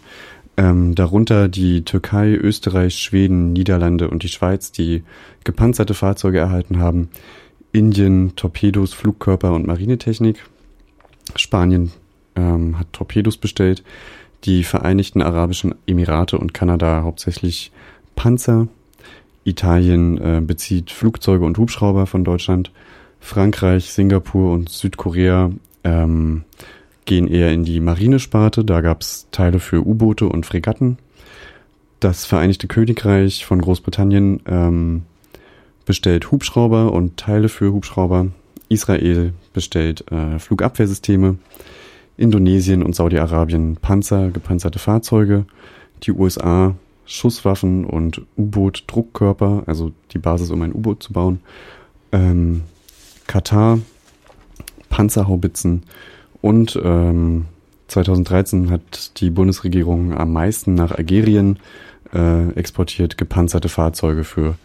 Ähm, 0.57 0.95
darunter 0.95 1.49
die 1.49 1.85
Türkei, 1.85 2.29
Österreich, 2.35 2.97
Schweden, 2.97 3.53
Niederlande 3.53 4.09
und 4.09 4.23
die 4.23 4.29
Schweiz, 4.29 4.71
die 4.71 5.03
gepanzerte 5.45 5.95
Fahrzeuge 5.95 6.38
erhalten 6.38 6.79
haben. 6.79 7.09
Indien 7.73 8.37
Torpedos, 8.37 8.92
Flugkörper 8.92 9.53
und 9.53 9.66
Marinetechnik. 9.66 10.45
Spanien 11.37 11.90
ähm, 12.37 12.79
hat 12.79 12.92
Torpedos 12.92 13.38
bestellt 13.38 13.83
die 14.44 14.64
Vereinigten 14.64 15.22
Arabischen 15.22 15.74
Emirate 15.87 16.38
und 16.38 16.55
Kanada 16.55 17.02
hauptsächlich 17.02 17.72
Panzer. 18.16 18.68
Italien 19.44 20.18
äh, 20.18 20.40
bezieht 20.40 20.90
Flugzeuge 20.90 21.44
und 21.44 21.59
Hubschrauber 21.59 22.07
von 22.07 22.24
Deutschland. 22.24 22.70
Frankreich, 23.20 23.92
Singapur 23.92 24.52
und 24.52 24.68
Südkorea 24.68 25.50
ähm, 25.85 26.44
gehen 27.05 27.28
eher 27.28 27.52
in 27.52 27.64
die 27.64 27.81
Marinesparte. 27.81 28.64
Da 28.64 28.81
gab 28.81 29.02
es 29.02 29.26
Teile 29.31 29.59
für 29.59 29.85
U-Boote 29.87 30.28
und 30.28 30.46
Fregatten. 30.46 30.98
Das 32.00 32.24
Vereinigte 32.24 32.66
Königreich 32.66 33.44
von 33.44 33.61
Großbritannien 33.61 34.42
ähm, 34.46 35.02
bestellt 35.85 36.31
Hubschrauber 36.31 36.92
und 36.92 37.16
Teile 37.16 37.48
für 37.48 37.72
Hubschrauber. 37.72 38.28
Israel 38.68 39.35
bestellt 39.52 40.11
äh, 40.11 40.38
Flugabwehrsysteme. 40.38 41.38
Indonesien 42.16 42.83
und 42.83 42.94
Saudi-Arabien 42.94 43.77
Panzer, 43.77 44.31
gepanzerte 44.31 44.79
Fahrzeuge, 44.79 45.46
die 46.03 46.12
USA 46.12 46.75
Schusswaffen 47.05 47.85
und 47.85 48.22
U-Boot-Druckkörper, 48.37 49.64
also 49.66 49.92
die 50.12 50.18
Basis, 50.18 50.51
um 50.51 50.62
ein 50.62 50.72
U-Boot 50.72 51.03
zu 51.03 51.12
bauen, 51.12 51.40
ähm, 52.12 52.62
Katar 53.27 53.79
Panzerhaubitzen 54.88 55.85
und 56.42 56.79
ähm, 56.83 57.46
2013 57.88 58.70
hat 58.70 59.20
die 59.20 59.31
Bundesregierung 59.31 60.14
am 60.14 60.33
meisten 60.33 60.75
nach 60.75 60.92
Algerien 60.92 61.59
äh, 62.12 62.51
exportiert 62.51 63.16
gepanzerte 63.16 63.68
Fahrzeuge 63.68 64.25
für 64.25 64.57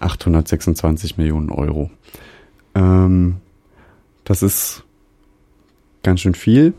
826 0.00 1.18
Millionen 1.18 1.50
Euro. 1.50 1.90
Ähm, 2.74 3.36
das 4.24 4.42
ist 4.42 4.84
ganz 6.02 6.20
schön 6.20 6.34
viel 6.34 6.74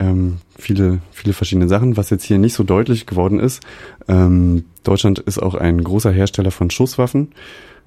ähm, 0.00 0.38
viele, 0.58 1.00
viele 1.12 1.34
verschiedene 1.34 1.68
Sachen. 1.68 1.96
Was 1.96 2.10
jetzt 2.10 2.24
hier 2.24 2.38
nicht 2.38 2.54
so 2.54 2.64
deutlich 2.64 3.06
geworden 3.06 3.38
ist, 3.38 3.62
ähm, 4.08 4.64
Deutschland 4.82 5.20
ist 5.20 5.40
auch 5.40 5.54
ein 5.54 5.84
großer 5.84 6.10
Hersteller 6.10 6.50
von 6.50 6.70
Schusswaffen. 6.70 7.32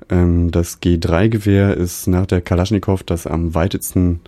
Ähm, 0.09 0.51
das 0.51 0.81
G3-Gewehr 0.81 1.75
ist 1.75 2.07
nach 2.07 2.27
der 2.27 2.41
Kalaschnikow 2.41 3.03
das 3.03 3.27
am 3.27 3.55
weitesten 3.55 4.21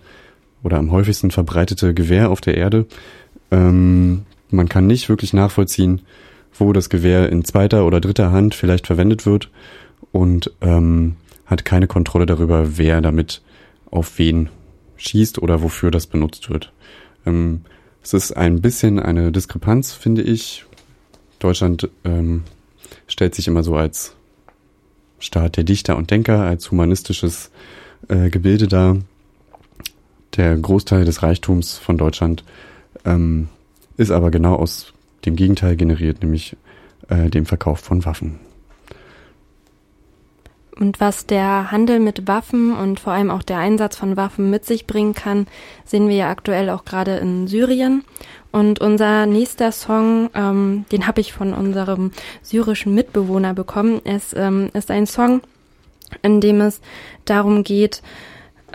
oder 0.62 0.78
am 0.78 0.90
häufigsten 0.90 1.30
verbreitete 1.30 1.94
Gewehr 1.94 2.30
auf 2.30 2.40
der 2.40 2.56
Erde. 2.56 2.86
Ähm, 3.50 4.22
man 4.50 4.68
kann 4.68 4.86
nicht 4.86 5.08
wirklich 5.08 5.32
nachvollziehen, 5.32 6.02
wo 6.58 6.72
das 6.72 6.90
Gewehr 6.90 7.30
in 7.30 7.44
zweiter 7.44 7.86
oder 7.86 8.00
dritter 8.00 8.32
Hand 8.32 8.54
vielleicht 8.54 8.86
verwendet 8.86 9.26
wird 9.26 9.50
und 10.12 10.50
ähm, 10.60 11.16
hat 11.46 11.64
keine 11.64 11.86
Kontrolle 11.86 12.26
darüber, 12.26 12.78
wer 12.78 13.00
damit 13.00 13.42
auf 13.90 14.18
wen 14.18 14.48
schießt 14.96 15.38
oder 15.40 15.62
wofür 15.62 15.90
das 15.90 16.06
benutzt 16.06 16.50
wird. 16.50 16.72
Ähm, 17.26 17.60
es 18.06 18.14
ist 18.14 18.36
ein 18.36 18.60
bisschen 18.60 19.00
eine 19.00 19.32
Diskrepanz, 19.32 19.92
finde 19.92 20.22
ich. 20.22 20.64
Deutschland 21.40 21.90
ähm, 22.04 22.44
stellt 23.08 23.34
sich 23.34 23.48
immer 23.48 23.64
so 23.64 23.74
als 23.74 24.14
Staat 25.18 25.56
der 25.56 25.64
Dichter 25.64 25.96
und 25.96 26.12
Denker, 26.12 26.42
als 26.42 26.70
humanistisches 26.70 27.50
äh, 28.06 28.30
Gebilde 28.30 28.68
dar. 28.68 28.98
Der 30.36 30.56
Großteil 30.56 31.04
des 31.04 31.24
Reichtums 31.24 31.78
von 31.78 31.98
Deutschland 31.98 32.44
ähm, 33.04 33.48
ist 33.96 34.12
aber 34.12 34.30
genau 34.30 34.54
aus 34.54 34.92
dem 35.24 35.34
Gegenteil 35.34 35.74
generiert, 35.74 36.22
nämlich 36.22 36.56
äh, 37.08 37.28
dem 37.28 37.44
Verkauf 37.44 37.80
von 37.80 38.04
Waffen. 38.04 38.38
Und 40.78 41.00
was 41.00 41.24
der 41.24 41.70
Handel 41.70 42.00
mit 42.00 42.28
Waffen 42.28 42.76
und 42.76 43.00
vor 43.00 43.14
allem 43.14 43.30
auch 43.30 43.42
der 43.42 43.58
Einsatz 43.58 43.96
von 43.96 44.16
Waffen 44.16 44.50
mit 44.50 44.66
sich 44.66 44.86
bringen 44.86 45.14
kann, 45.14 45.46
sehen 45.86 46.08
wir 46.08 46.16
ja 46.16 46.30
aktuell 46.30 46.68
auch 46.68 46.84
gerade 46.84 47.16
in 47.16 47.46
Syrien. 47.46 48.04
Und 48.52 48.80
unser 48.80 49.26
nächster 49.26 49.72
Song, 49.72 50.30
ähm, 50.34 50.84
den 50.92 51.06
habe 51.06 51.20
ich 51.20 51.32
von 51.32 51.54
unserem 51.54 52.12
syrischen 52.42 52.94
Mitbewohner 52.94 53.54
bekommen. 53.54 54.02
Es 54.04 54.34
ähm, 54.34 54.70
ist 54.74 54.90
ein 54.90 55.06
Song, 55.06 55.40
in 56.22 56.40
dem 56.42 56.60
es 56.60 56.80
darum 57.24 57.64
geht, 57.64 58.02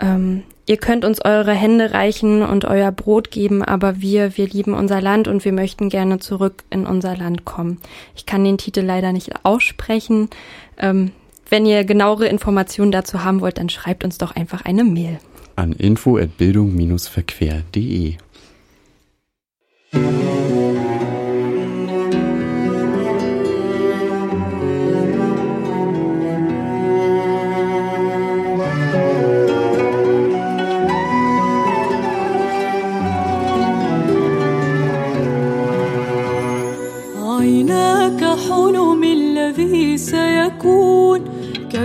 ähm, 0.00 0.42
ihr 0.66 0.76
könnt 0.76 1.04
uns 1.04 1.24
eure 1.24 1.52
Hände 1.52 1.92
reichen 1.92 2.42
und 2.42 2.64
euer 2.64 2.90
Brot 2.90 3.30
geben, 3.30 3.62
aber 3.62 4.00
wir, 4.00 4.36
wir 4.36 4.48
lieben 4.48 4.74
unser 4.74 5.00
Land 5.00 5.28
und 5.28 5.44
wir 5.44 5.52
möchten 5.52 5.88
gerne 5.88 6.18
zurück 6.18 6.64
in 6.70 6.86
unser 6.86 7.16
Land 7.16 7.44
kommen. 7.44 7.80
Ich 8.16 8.26
kann 8.26 8.44
den 8.44 8.58
Titel 8.58 8.80
leider 8.80 9.12
nicht 9.12 9.44
aussprechen. 9.44 10.30
Ähm, 10.78 11.12
wenn 11.52 11.66
ihr 11.66 11.84
genauere 11.84 12.28
Informationen 12.28 12.92
dazu 12.92 13.24
haben 13.24 13.42
wollt, 13.42 13.58
dann 13.58 13.68
schreibt 13.68 14.04
uns 14.04 14.16
doch 14.16 14.34
einfach 14.34 14.64
eine 14.64 14.84
Mail. 14.84 15.18
An 15.54 15.72
info 15.72 16.16
at 16.16 16.38
bildung-verquer.de 16.38 18.14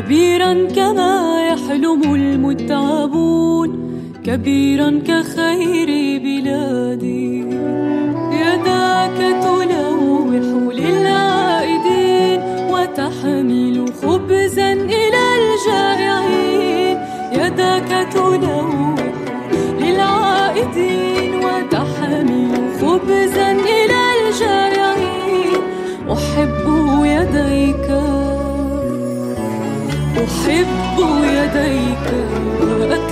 كبيرا 0.08 0.54
كما 0.76 1.42
يحلم 1.52 2.16
المتعبون 2.16 3.70
كبيرا 4.24 5.02
كخير 5.08 5.90
بلادي 6.24 7.40
يداك 8.32 9.18
تلوح 9.44 10.30
للعائدين 10.80 12.40
وتحمل 12.72 13.86
خبزا 14.02 14.74
إلى 14.74 15.24
الجائعين. 15.40 16.98
يدك 17.32 18.08
تلوح 18.14 18.97
يديك. 31.00 33.07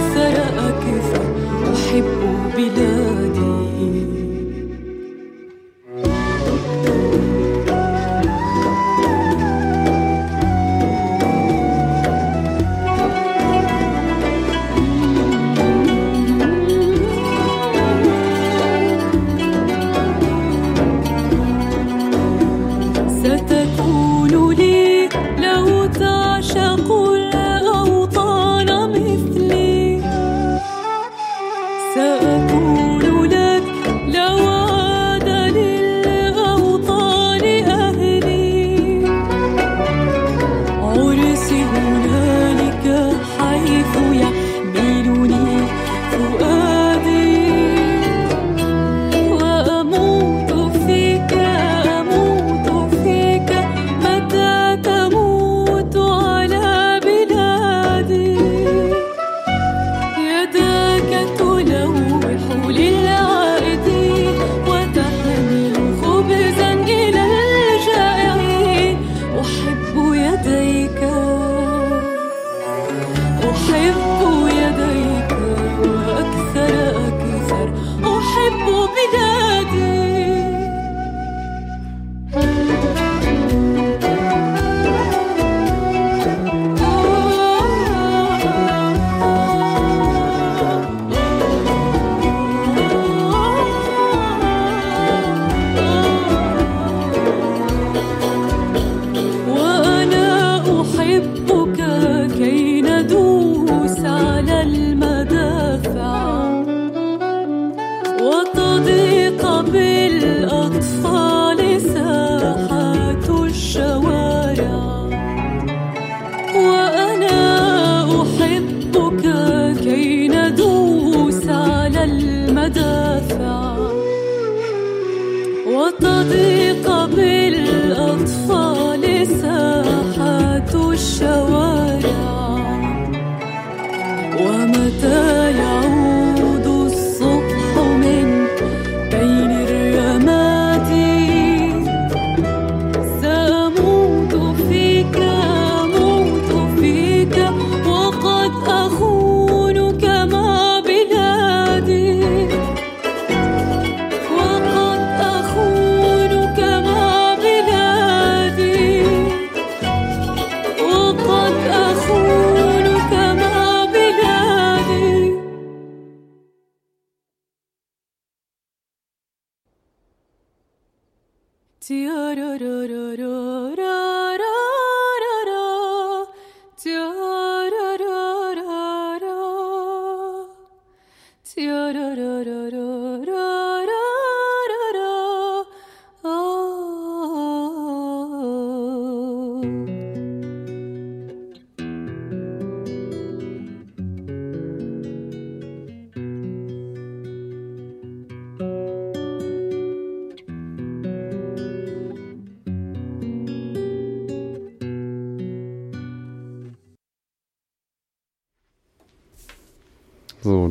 Siyorororo. 181.55 182.74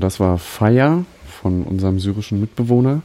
Das 0.04 0.20
war 0.20 0.38
Fire 0.38 1.04
von 1.40 1.62
unserem 1.62 1.98
syrischen 1.98 2.38
Mitbewohner. 2.40 3.02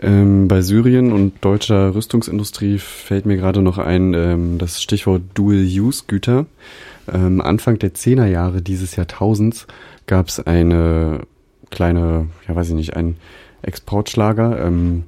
Ähm, 0.00 0.48
bei 0.48 0.60
Syrien 0.60 1.12
und 1.12 1.32
deutscher 1.40 1.94
Rüstungsindustrie 1.94 2.78
fällt 2.78 3.26
mir 3.26 3.36
gerade 3.36 3.62
noch 3.62 3.78
ein 3.78 4.14
ähm, 4.14 4.58
das 4.58 4.82
Stichwort 4.82 5.22
Dual-Use-Güter. 5.34 6.46
Ähm, 7.12 7.40
Anfang 7.40 7.78
der 7.78 7.94
Zehnerjahre 7.94 8.62
dieses 8.62 8.96
Jahrtausends 8.96 9.66
gab 10.06 10.28
es 10.28 10.40
eine 10.40 11.20
kleine, 11.70 12.28
ja 12.46 12.54
weiß 12.54 12.68
ich 12.68 12.74
nicht, 12.74 12.96
ein 12.96 13.16
Exportschlager. 13.62 14.64
Ähm, 14.64 15.04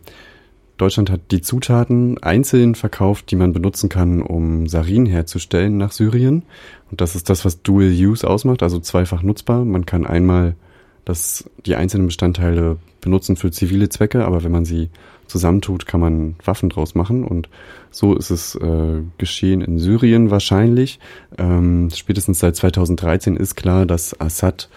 Deutschland 0.78 1.10
hat 1.10 1.30
die 1.30 1.42
Zutaten 1.42 2.22
einzeln 2.22 2.74
verkauft, 2.74 3.30
die 3.30 3.36
man 3.36 3.52
benutzen 3.52 3.88
kann, 3.88 4.22
um 4.22 4.66
Sarin 4.66 5.06
herzustellen 5.06 5.76
nach 5.76 5.92
Syrien. 5.92 6.42
Und 6.90 7.00
das 7.00 7.14
ist 7.14 7.28
das, 7.28 7.44
was 7.44 7.62
Dual 7.62 7.90
Use 7.90 8.28
ausmacht, 8.28 8.62
also 8.62 8.80
zweifach 8.80 9.22
nutzbar. 9.22 9.64
Man 9.64 9.86
kann 9.86 10.06
einmal 10.06 10.56
das, 11.04 11.48
die 11.66 11.76
einzelnen 11.76 12.06
Bestandteile 12.06 12.78
benutzen 13.00 13.36
für 13.36 13.50
zivile 13.50 13.88
Zwecke, 13.88 14.24
aber 14.24 14.44
wenn 14.44 14.52
man 14.52 14.64
sie 14.64 14.88
zusammentut, 15.26 15.86
kann 15.86 16.00
man 16.00 16.36
Waffen 16.44 16.68
draus 16.68 16.94
machen. 16.94 17.24
Und 17.24 17.48
so 17.90 18.14
ist 18.14 18.30
es 18.30 18.54
äh, 18.56 19.02
geschehen 19.18 19.60
in 19.60 19.78
Syrien 19.78 20.30
wahrscheinlich. 20.30 20.98
Ähm, 21.38 21.90
spätestens 21.94 22.40
seit 22.40 22.56
2013 22.56 23.36
ist 23.36 23.54
klar, 23.54 23.86
dass 23.86 24.18
Assad 24.20 24.68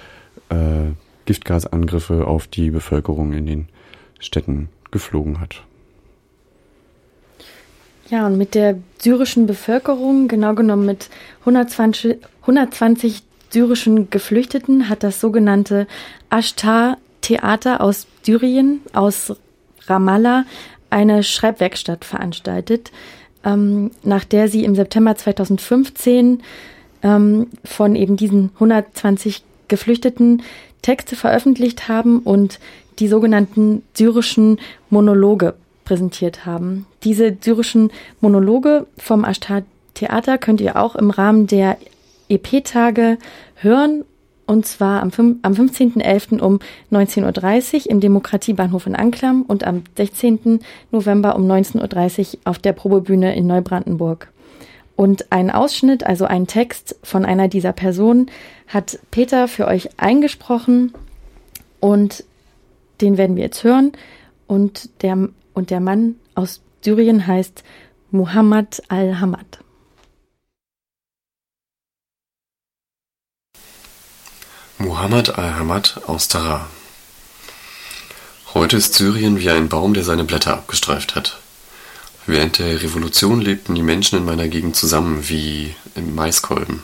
äh, 0.49 0.91
Giftgasangriffe 1.25 2.27
auf 2.27 2.47
die 2.47 2.71
Bevölkerung 2.71 3.33
in 3.33 3.45
den 3.45 3.67
Städten 4.19 4.69
geflogen 4.91 5.39
hat. 5.39 5.63
Ja, 8.09 8.25
und 8.25 8.37
mit 8.37 8.55
der 8.55 8.77
syrischen 8.99 9.47
Bevölkerung, 9.47 10.29
genau 10.29 10.55
genommen 10.55 10.85
mit 10.85 11.09
120, 11.41 12.17
120 12.41 13.23
syrischen 13.49 14.09
Geflüchteten, 14.09 14.89
hat 14.89 15.03
das 15.03 15.19
sogenannte 15.21 15.87
Ashtar-Theater 16.29 17.81
aus 17.81 18.07
Syrien, 18.23 18.81
aus 18.93 19.35
Ramallah, 19.87 20.45
eine 20.89 21.23
Schreibwerkstatt 21.23 22.05
veranstaltet. 22.05 22.91
ähm, 23.47 23.91
nach 24.03 24.25
der 24.25 24.47
sie 24.47 24.65
im 24.65 24.75
September 24.75 25.15
2015 25.15 26.41
ähm, 27.03 27.47
von 27.63 27.95
eben 27.95 28.17
diesen 28.17 28.51
120 28.55 29.43
Geflüchteten 29.67 30.43
Texte 30.81 31.15
veröffentlicht 31.15 31.87
haben 31.87 32.19
und 32.19 32.59
die 32.99 33.07
sogenannten 33.07 33.83
syrischen 33.93 34.59
Monologe 34.89 35.53
präsentiert 35.85 36.45
haben. 36.45 36.85
Diese 37.03 37.37
syrischen 37.39 37.91
Monologe 38.21 38.87
vom 38.97 39.23
Ashtar 39.23 39.63
Theater 39.93 40.37
könnt 40.37 40.61
ihr 40.61 40.75
auch 40.75 40.95
im 40.95 41.09
Rahmen 41.09 41.47
der 41.47 41.77
EP-Tage 42.29 43.17
hören 43.55 44.03
und 44.47 44.65
zwar 44.65 45.01
am, 45.01 45.11
am 45.41 45.53
15.11. 45.53 46.39
um 46.39 46.59
19.30 46.91 47.85
Uhr 47.85 47.91
im 47.91 47.99
Demokratiebahnhof 47.99 48.87
in 48.87 48.95
Anklam 48.95 49.41
und 49.41 49.65
am 49.65 49.83
16. 49.97 50.61
November 50.91 51.35
um 51.35 51.45
19.30 51.45 52.33
Uhr 52.33 52.39
auf 52.45 52.57
der 52.57 52.73
Probebühne 52.73 53.35
in 53.35 53.45
Neubrandenburg. 53.45 54.31
Und 54.95 55.31
ein 55.31 55.51
Ausschnitt, 55.51 56.05
also 56.05 56.25
ein 56.25 56.47
Text 56.47 56.95
von 57.03 57.23
einer 57.23 57.49
dieser 57.49 57.73
Personen, 57.73 58.31
hat 58.67 58.97
Peter 59.11 59.47
für 59.47 59.67
euch 59.67 59.89
eingesprochen 59.97 60.93
und 61.79 62.23
den 63.01 63.17
werden 63.17 63.35
wir 63.35 63.43
jetzt 63.43 63.63
hören. 63.63 63.91
Und 64.47 64.89
der, 65.03 65.29
und 65.53 65.69
der 65.69 65.81
Mann 65.81 66.15
aus 66.33 66.61
Syrien 66.81 67.27
heißt 67.27 67.63
Muhammad 68.11 68.81
al-Hamad. 68.87 69.59
Muhammad 74.79 75.39
al-Hamad 75.39 76.01
aus 76.05 76.27
Tara. 76.27 76.67
Heute 78.53 78.77
ist 78.77 78.93
Syrien 78.93 79.39
wie 79.39 79.49
ein 79.49 79.69
Baum, 79.69 79.95
der 79.95 80.03
seine 80.03 80.23
Blätter 80.23 80.53
abgestreift 80.53 81.15
hat. 81.15 81.39
Während 82.27 82.59
der 82.59 82.83
Revolution 82.83 83.41
lebten 83.41 83.73
die 83.73 83.81
Menschen 83.81 84.19
in 84.19 84.25
meiner 84.25 84.47
Gegend 84.47 84.75
zusammen 84.75 85.27
wie 85.29 85.73
im 85.95 86.13
Maiskolben. 86.13 86.83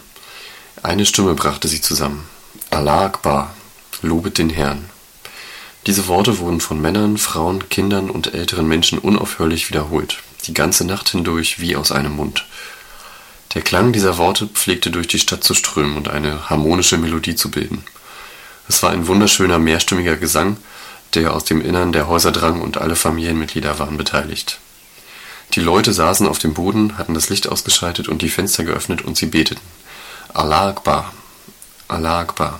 Eine 0.81 1.05
Stimme 1.05 1.35
brachte 1.35 1.67
sie 1.67 1.81
zusammen. 1.81 2.27
Allah 2.71 3.05
Akbar, 3.05 3.53
lobet 4.01 4.39
den 4.39 4.49
Herrn. 4.49 4.89
Diese 5.85 6.07
Worte 6.07 6.39
wurden 6.39 6.61
von 6.61 6.81
Männern, 6.81 7.19
Frauen, 7.19 7.69
Kindern 7.69 8.09
und 8.09 8.33
älteren 8.33 8.67
Menschen 8.67 8.97
unaufhörlich 8.97 9.69
wiederholt, 9.69 10.17
die 10.47 10.55
ganze 10.55 10.83
Nacht 10.83 11.09
hindurch 11.09 11.59
wie 11.59 11.75
aus 11.75 11.91
einem 11.91 12.15
Mund. 12.15 12.43
Der 13.53 13.61
Klang 13.61 13.93
dieser 13.93 14.17
Worte 14.17 14.47
pflegte 14.47 14.89
durch 14.89 15.07
die 15.07 15.19
Stadt 15.19 15.43
zu 15.43 15.53
strömen 15.53 15.95
und 15.95 16.07
eine 16.07 16.49
harmonische 16.49 16.97
Melodie 16.97 17.35
zu 17.35 17.51
bilden. 17.51 17.83
Es 18.67 18.81
war 18.81 18.89
ein 18.91 19.07
wunderschöner 19.07 19.59
mehrstimmiger 19.59 20.15
Gesang, 20.15 20.57
der 21.13 21.35
aus 21.35 21.45
dem 21.45 21.61
Innern 21.61 21.91
der 21.91 22.07
Häuser 22.07 22.31
drang 22.31 22.61
und 22.61 22.77
alle 22.77 22.95
Familienmitglieder 22.95 23.77
waren 23.77 23.97
beteiligt. 23.97 24.59
Die 25.53 25.59
Leute 25.59 25.93
saßen 25.93 26.27
auf 26.27 26.39
dem 26.39 26.55
Boden, 26.55 26.97
hatten 26.97 27.13
das 27.13 27.29
Licht 27.29 27.47
ausgeschaltet 27.47 28.09
und 28.09 28.23
die 28.23 28.29
Fenster 28.29 28.63
geöffnet 28.63 29.03
und 29.03 29.17
sie 29.17 29.27
beteten. 29.27 29.61
Allah 30.33 30.69
Akbar, 30.69 31.13
Allah 31.87 32.21
Akbar. 32.21 32.59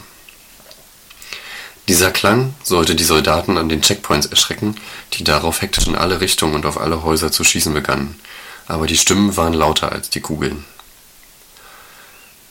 Dieser 1.87 2.11
Klang 2.11 2.53
sollte 2.61 2.93
die 2.93 3.03
Soldaten 3.03 3.57
an 3.57 3.67
den 3.67 3.81
Checkpoints 3.81 4.27
erschrecken, 4.27 4.75
die 5.13 5.23
darauf 5.23 5.63
hektisch 5.63 5.87
in 5.87 5.95
alle 5.95 6.21
Richtungen 6.21 6.53
und 6.53 6.67
auf 6.67 6.79
alle 6.79 7.03
Häuser 7.03 7.31
zu 7.31 7.43
schießen 7.43 7.73
begannen, 7.73 8.19
aber 8.67 8.85
die 8.85 8.97
Stimmen 8.97 9.35
waren 9.35 9.53
lauter 9.53 9.91
als 9.91 10.11
die 10.11 10.21
Kugeln. 10.21 10.63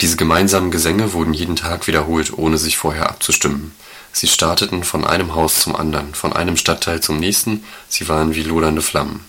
Diese 0.03 0.17
gemeinsamen 0.17 0.73
Gesänge 0.73 1.13
wurden 1.13 1.33
jeden 1.33 1.55
Tag 1.55 1.87
wiederholt, 1.87 2.37
ohne 2.37 2.59
sich 2.59 2.77
vorher 2.77 3.09
abzustimmen. 3.09 3.73
Sie 4.13 4.27
starteten 4.27 4.83
von 4.83 5.05
einem 5.07 5.37
Haus 5.37 5.61
zum 5.61 5.77
anderen, 5.77 6.13
von 6.13 6.33
einem 6.33 6.57
Stadtteil 6.57 7.01
zum 7.01 7.21
nächsten, 7.21 7.63
sie 7.89 8.09
waren 8.09 8.35
wie 8.35 8.43
lodernde 8.43 8.83
Flammen. 8.83 9.25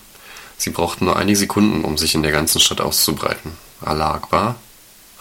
Sie 0.58 0.70
brauchten 0.70 1.04
nur 1.04 1.16
einige 1.16 1.38
Sekunden, 1.38 1.84
um 1.84 1.96
sich 1.96 2.16
in 2.16 2.24
der 2.24 2.32
ganzen 2.32 2.60
Stadt 2.60 2.80
auszubreiten. 2.80 3.52
Allah 3.82 4.14
Akbar, 4.14 4.56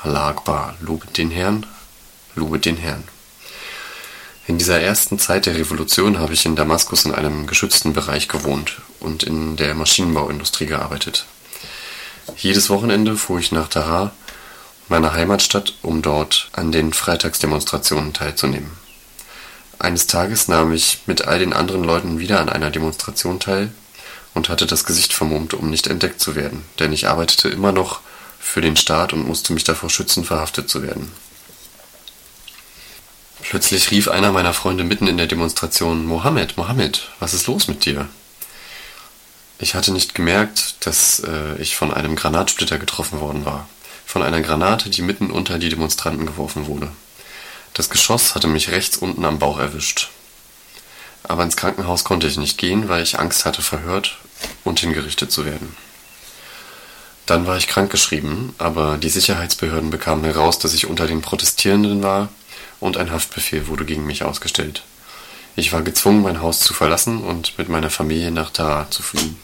Allah 0.02 0.30
Akbar, 0.30 0.76
lobet 0.82 1.18
den 1.18 1.30
Herrn, 1.30 1.68
lobet 2.34 2.66
den 2.66 2.78
Herrn. 2.78 3.04
In 4.48 4.58
dieser 4.58 4.82
ersten 4.82 5.20
Zeit 5.20 5.46
der 5.46 5.56
Revolution 5.56 6.18
habe 6.18 6.34
ich 6.34 6.48
in 6.48 6.56
Damaskus 6.56 7.06
in 7.06 7.14
einem 7.14 7.46
geschützten 7.46 7.94
Bereich 7.94 8.28
gewohnt 8.28 8.82
und 9.00 9.22
in 9.22 9.56
der 9.56 9.76
Maschinenbauindustrie 9.76 10.66
gearbeitet. 10.66 11.28
Jedes 12.38 12.72
Wochenende 12.72 13.16
fuhr 13.16 13.40
ich 13.40 13.52
nach 13.52 13.68
Tahar 13.68 14.14
meiner 14.94 15.14
Heimatstadt, 15.14 15.74
um 15.82 16.04
dort 16.04 16.50
an 16.52 16.72
den 16.72 16.94
Freitagsdemonstrationen 16.94 18.14
teilzunehmen. 18.14 18.70
Eines 19.80 20.06
Tages 20.06 20.48
nahm 20.48 20.72
ich 20.72 21.00
mit 21.08 21.26
all 21.26 21.40
den 21.40 21.52
anderen 21.52 21.84
Leuten 21.84 22.20
wieder 22.20 22.40
an 22.40 22.48
einer 22.48 22.70
Demonstration 22.70 23.40
teil 23.40 23.74
und 24.36 24.50
hatte 24.50 24.68
das 24.68 24.86
Gesicht 24.86 25.12
vermummt, 25.12 25.56
um 25.56 25.72
nicht 25.72 25.88
entdeckt 25.88 26.22
zu 26.22 26.36
werden, 26.36 26.64
denn 26.78 26.94
ich 26.94 27.08
arbeitete 27.08 27.50
immer 27.50 27.72
noch 27.72 28.02
für 28.40 28.62
den 28.62 28.78
Staat 28.78 29.14
und 29.14 29.28
musste 29.28 29.54
mich 29.54 29.64
davor 29.64 29.90
schützen, 29.90 30.26
verhaftet 30.26 30.70
zu 30.70 30.84
werden. 30.84 31.12
Plötzlich 33.42 33.90
rief 33.90 34.10
einer 34.10 34.32
meiner 34.32 34.54
Freunde 34.54 34.84
mitten 34.84 35.08
in 35.08 35.18
der 35.18 35.26
Demonstration 35.26 36.06
Mohammed, 36.06 36.56
Mohammed, 36.56 37.10
was 37.20 37.34
ist 37.34 37.48
los 37.48 37.68
mit 37.68 37.86
dir? 37.86 38.08
Ich 39.58 39.74
hatte 39.74 39.92
nicht 39.92 40.14
gemerkt, 40.14 40.86
dass 40.86 41.20
äh, 41.22 41.60
ich 41.60 41.76
von 41.76 41.92
einem 41.92 42.16
Granatsplitter 42.16 42.78
getroffen 42.78 43.22
worden 43.22 43.44
war 43.44 43.68
von 44.14 44.22
einer 44.22 44.42
Granate, 44.42 44.92
die 44.92 45.02
mitten 45.02 45.32
unter 45.32 45.58
die 45.58 45.70
Demonstranten 45.70 46.28
geworfen 46.28 46.68
wurde. 46.68 46.88
Das 47.74 47.90
Geschoss 47.90 48.36
hatte 48.36 48.46
mich 48.46 48.70
rechts 48.70 48.96
unten 48.98 49.26
am 49.26 49.40
Bauch 49.40 49.58
erwischt. 49.58 50.12
Aber 51.24 51.42
ins 51.42 51.58
Krankenhaus 51.58 52.04
konnte 52.04 52.28
ich 52.28 52.38
nicht 52.38 52.60
gehen, 52.60 52.90
weil 52.90 53.02
ich 53.02 53.18
Angst 53.18 53.44
hatte, 53.44 53.64
verhört 53.64 54.20
und 54.64 54.80
hingerichtet 54.80 55.32
zu 55.32 55.48
werden. 55.48 55.76
Dann 57.26 57.48
war 57.48 57.58
ich 57.58 57.66
krankgeschrieben, 57.66 58.54
aber 58.60 58.98
die 58.98 59.10
Sicherheitsbehörden 59.10 59.90
bekamen 59.90 60.26
heraus, 60.26 60.60
dass 60.60 60.76
ich 60.76 60.86
unter 60.86 61.08
den 61.08 61.24
Protestierenden 61.24 62.04
war 62.04 62.30
und 62.80 62.98
ein 62.98 63.12
Haftbefehl 63.12 63.66
wurde 63.66 63.84
gegen 63.84 64.06
mich 64.06 64.22
ausgestellt. 64.22 64.84
Ich 65.56 65.74
war 65.74 65.82
gezwungen, 65.82 66.22
mein 66.22 66.40
Haus 66.40 66.60
zu 66.60 66.76
verlassen 66.76 67.24
und 67.24 67.58
mit 67.58 67.68
meiner 67.68 67.90
Familie 67.90 68.30
nach 68.30 68.52
Tara 68.52 68.92
zu 68.92 69.02
fliehen. 69.02 69.40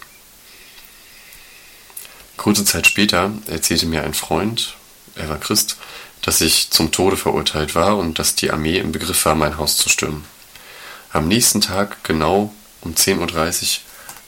Kurze 2.39 2.63
Zeit 2.63 2.87
später 2.87 3.33
erzählte 3.47 3.85
mir 3.85 4.03
ein 4.03 4.13
Freund, 4.13 4.75
er 5.15 5.27
war 5.27 5.37
Christ, 5.39 5.75
dass 6.21 6.39
ich 6.39 6.69
zum 6.69 6.89
Tode 6.89 7.17
verurteilt 7.17 7.75
war 7.75 7.97
und 7.97 8.17
dass 8.17 8.33
die 8.33 8.49
Armee 8.49 8.77
im 8.77 8.93
Begriff 8.93 9.25
war, 9.25 9.35
mein 9.35 9.57
Haus 9.57 9.75
zu 9.75 9.89
stürmen. 9.89 10.23
Am 11.11 11.27
nächsten 11.27 11.59
Tag, 11.59 12.01
genau 12.05 12.53
um 12.79 12.93
10.30 12.93 13.19
Uhr, 13.19 13.67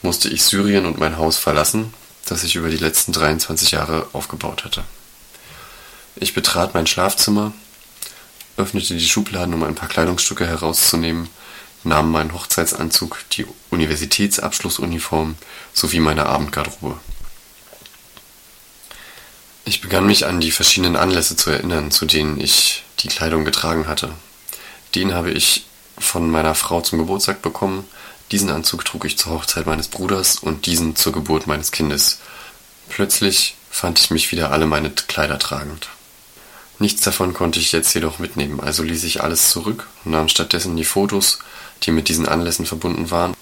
musste 0.02 0.28
ich 0.28 0.44
Syrien 0.44 0.86
und 0.86 1.00
mein 1.00 1.16
Haus 1.16 1.38
verlassen, 1.38 1.94
das 2.26 2.44
ich 2.44 2.58
über 2.58 2.68
die 2.68 2.76
letzten 2.76 3.14
23 3.14 3.72
Jahre 3.72 4.06
aufgebaut 4.12 4.66
hatte. 4.66 4.84
Ich 6.18 6.34
betrat 6.34 6.74
mein 6.74 6.88
Schlafzimmer, 6.88 7.54
öffnete 8.58 8.94
die 8.94 9.08
Schubladen, 9.08 9.54
um 9.54 9.64
ein 9.64 9.76
paar 9.76 9.88
Kleidungsstücke 9.88 10.46
herauszunehmen, 10.46 11.30
nahm 11.86 12.12
meinen 12.12 12.34
Hochzeitsanzug, 12.34 13.20
die 13.32 13.48
Universitätsabschlussuniform 13.70 15.38
sowie 15.72 16.02
meine 16.02 16.26
Abendgarderobe. 16.26 17.00
Ich 19.64 19.82
begann 19.82 20.08
mich 20.08 20.26
an 20.26 20.42
die 20.42 20.52
verschiedenen 20.52 20.96
Anlässe 20.96 21.36
zu 21.36 21.52
erinnern, 21.52 21.92
zu 21.92 22.06
denen 22.06 22.40
ich 22.40 22.84
die 23.00 23.08
Kleidung 23.08 23.46
getragen 23.46 23.88
hatte. 23.88 24.12
Den 24.96 25.14
habe 25.14 25.32
ich 25.32 25.66
von 25.98 26.30
meiner 26.30 26.56
Frau 26.56 26.82
zum 26.82 27.00
Geburtstag 27.00 27.42
bekommen, 27.42 27.86
diesen 28.32 28.50
Anzug 28.50 28.86
trug 28.86 29.06
ich 29.06 29.18
zur 29.18 29.34
Hochzeit 29.34 29.66
meines 29.66 29.90
Bruders 29.90 30.40
und 30.40 30.66
diesen 30.66 30.96
zur 30.96 31.12
Geburt 31.12 31.48
meines 31.48 31.72
Kindes. 31.72 32.20
Plötzlich 32.88 33.56
fand 33.70 34.00
ich 34.00 34.10
mich 34.10 34.32
wieder 34.32 34.52
alle 34.52 34.66
meine 34.66 34.90
Kleider 34.90 35.38
tragend. 35.38 35.90
Nichts 36.80 37.02
davon 37.02 37.34
konnte 37.34 37.60
ich 37.60 37.74
jetzt 37.74 37.94
jedoch 37.94 38.20
mitnehmen, 38.20 38.60
also 38.60 38.84
ließ 38.84 39.04
ich 39.04 39.22
alles 39.22 39.50
zurück 39.50 39.88
und 40.04 40.12
nahm 40.12 40.30
stattdessen 40.30 40.76
die 40.78 40.86
Fotos, 40.86 41.40
die 41.84 41.92
mit 41.92 42.08
diesen 42.08 42.28
Anlässen 42.28 42.66
verbunden 42.66 43.12
waren. 43.12 43.36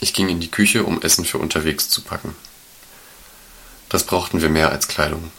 Ich 0.00 0.14
ging 0.14 0.28
in 0.28 0.40
die 0.40 0.50
Küche, 0.50 0.84
um 0.84 1.02
Essen 1.02 1.24
für 1.24 1.38
unterwegs 1.38 1.88
zu 1.88 2.02
packen. 2.02 2.34
Das 3.88 4.04
brauchten 4.04 4.42
wir 4.42 4.48
mehr 4.48 4.70
als 4.70 4.88
Kleidung. 4.88 5.30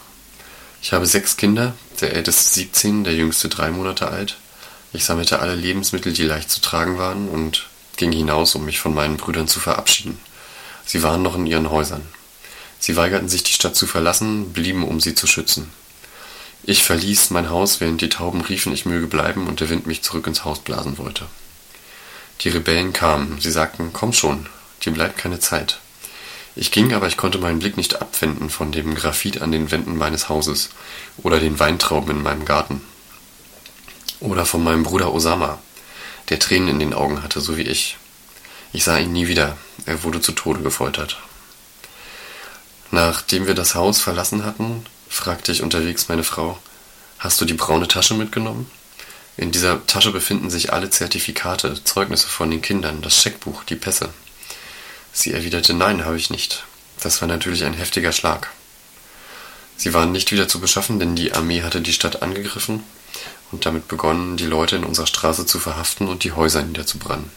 Ich 0.81 0.93
habe 0.93 1.05
sechs 1.05 1.37
Kinder, 1.37 1.73
der 2.01 2.13
älteste 2.13 2.53
17, 2.55 3.03
der 3.03 3.13
jüngste 3.13 3.49
drei 3.49 3.69
Monate 3.69 4.09
alt. 4.09 4.37
Ich 4.93 5.05
sammelte 5.05 5.39
alle 5.39 5.55
Lebensmittel, 5.55 6.13
die 6.13 6.23
leicht 6.23 6.49
zu 6.49 6.61
tragen 6.61 6.97
waren, 6.97 7.29
und 7.29 7.67
ging 7.97 8.11
hinaus, 8.11 8.55
um 8.55 8.65
mich 8.65 8.79
von 8.79 8.93
meinen 8.93 9.17
Brüdern 9.17 9.47
zu 9.47 9.59
verabschieden. 9.59 10.19
Sie 10.85 11.03
waren 11.03 11.21
noch 11.21 11.35
in 11.35 11.45
ihren 11.45 11.69
Häusern. 11.69 12.01
Sie 12.79 12.95
weigerten 12.95 13.29
sich, 13.29 13.43
die 13.43 13.53
Stadt 13.53 13.75
zu 13.75 13.85
verlassen, 13.85 14.53
blieben, 14.53 14.87
um 14.87 14.99
sie 14.99 15.13
zu 15.13 15.27
schützen. 15.27 15.69
Ich 16.63 16.83
verließ 16.83 17.29
mein 17.29 17.49
Haus, 17.49 17.81
während 17.81 18.01
die 18.01 18.09
Tauben 18.09 18.41
riefen, 18.41 18.73
ich 18.73 18.85
möge 18.85 19.07
bleiben 19.07 19.47
und 19.47 19.59
der 19.59 19.69
Wind 19.69 19.85
mich 19.85 20.01
zurück 20.01 20.27
ins 20.27 20.45
Haus 20.45 20.59
blasen 20.59 20.97
wollte. 20.97 21.25
Die 22.41 22.49
Rebellen 22.49 22.93
kamen. 22.93 23.39
Sie 23.41 23.51
sagten, 23.51 23.91
komm 23.91 24.13
schon, 24.13 24.47
dir 24.83 24.93
bleibt 24.93 25.17
keine 25.17 25.39
Zeit. 25.39 25.79
Ich 26.61 26.71
ging, 26.71 26.91
aber 26.91 27.07
ich 27.07 27.15
konnte 27.15 27.37
meinen 27.37 27.59
Blick 27.59 27.77
nicht 27.77 28.01
abwenden 28.01 28.49
von 28.49 28.73
dem 28.73 28.93
Graphit 28.93 29.41
an 29.41 29.53
den 29.53 29.71
Wänden 29.71 29.95
meines 29.95 30.27
Hauses 30.27 30.71
oder 31.19 31.39
den 31.39 31.57
Weintrauben 31.57 32.11
in 32.11 32.21
meinem 32.21 32.43
Garten. 32.43 32.81
Oder 34.19 34.45
von 34.45 34.61
meinem 34.61 34.83
Bruder 34.83 35.13
Osama, 35.13 35.59
der 36.27 36.37
Tränen 36.37 36.67
in 36.67 36.79
den 36.79 36.93
Augen 36.93 37.23
hatte, 37.23 37.39
so 37.39 37.55
wie 37.55 37.61
ich. 37.61 37.95
Ich 38.73 38.83
sah 38.83 38.97
ihn 38.97 39.13
nie 39.13 39.29
wieder, 39.29 39.55
er 39.85 40.03
wurde 40.03 40.19
zu 40.19 40.33
Tode 40.33 40.61
gefoltert. 40.61 41.21
Nachdem 42.91 43.47
wir 43.47 43.55
das 43.55 43.73
Haus 43.75 44.01
verlassen 44.01 44.43
hatten, 44.43 44.85
fragte 45.07 45.53
ich 45.53 45.63
unterwegs 45.63 46.09
meine 46.09 46.25
Frau, 46.25 46.59
hast 47.19 47.39
du 47.39 47.45
die 47.45 47.53
braune 47.53 47.87
Tasche 47.87 48.15
mitgenommen? 48.15 48.69
In 49.37 49.53
dieser 49.53 49.87
Tasche 49.87 50.11
befinden 50.11 50.49
sich 50.49 50.73
alle 50.73 50.89
Zertifikate, 50.89 51.81
Zeugnisse 51.85 52.27
von 52.27 52.51
den 52.51 52.61
Kindern, 52.61 53.01
das 53.01 53.15
Scheckbuch, 53.15 53.63
die 53.63 53.77
Pässe. 53.77 54.09
Sie 55.19 55.33
erwiderte, 55.33 55.73
nein, 55.73 56.05
habe 56.05 56.15
ich 56.15 56.29
nicht. 56.29 56.63
Das 57.01 57.19
war 57.19 57.27
natürlich 57.27 57.65
ein 57.65 57.73
heftiger 57.73 58.13
Schlag. 58.13 58.51
Sie 59.75 59.93
waren 59.93 60.13
nicht 60.13 60.31
wieder 60.31 60.47
zu 60.47 60.61
beschaffen, 60.61 60.97
denn 60.97 61.17
die 61.17 61.33
Armee 61.33 61.61
hatte 61.61 61.81
die 61.81 61.91
Stadt 61.91 62.21
angegriffen 62.21 62.83
und 63.51 63.65
damit 63.65 63.89
begonnen, 63.89 64.37
die 64.37 64.45
Leute 64.45 64.77
in 64.77 64.85
unserer 64.85 65.07
Straße 65.07 65.45
zu 65.45 65.59
verhaften 65.59 66.07
und 66.07 66.23
die 66.23 66.31
Häuser 66.31 66.63
niederzubrennen. 66.63 67.29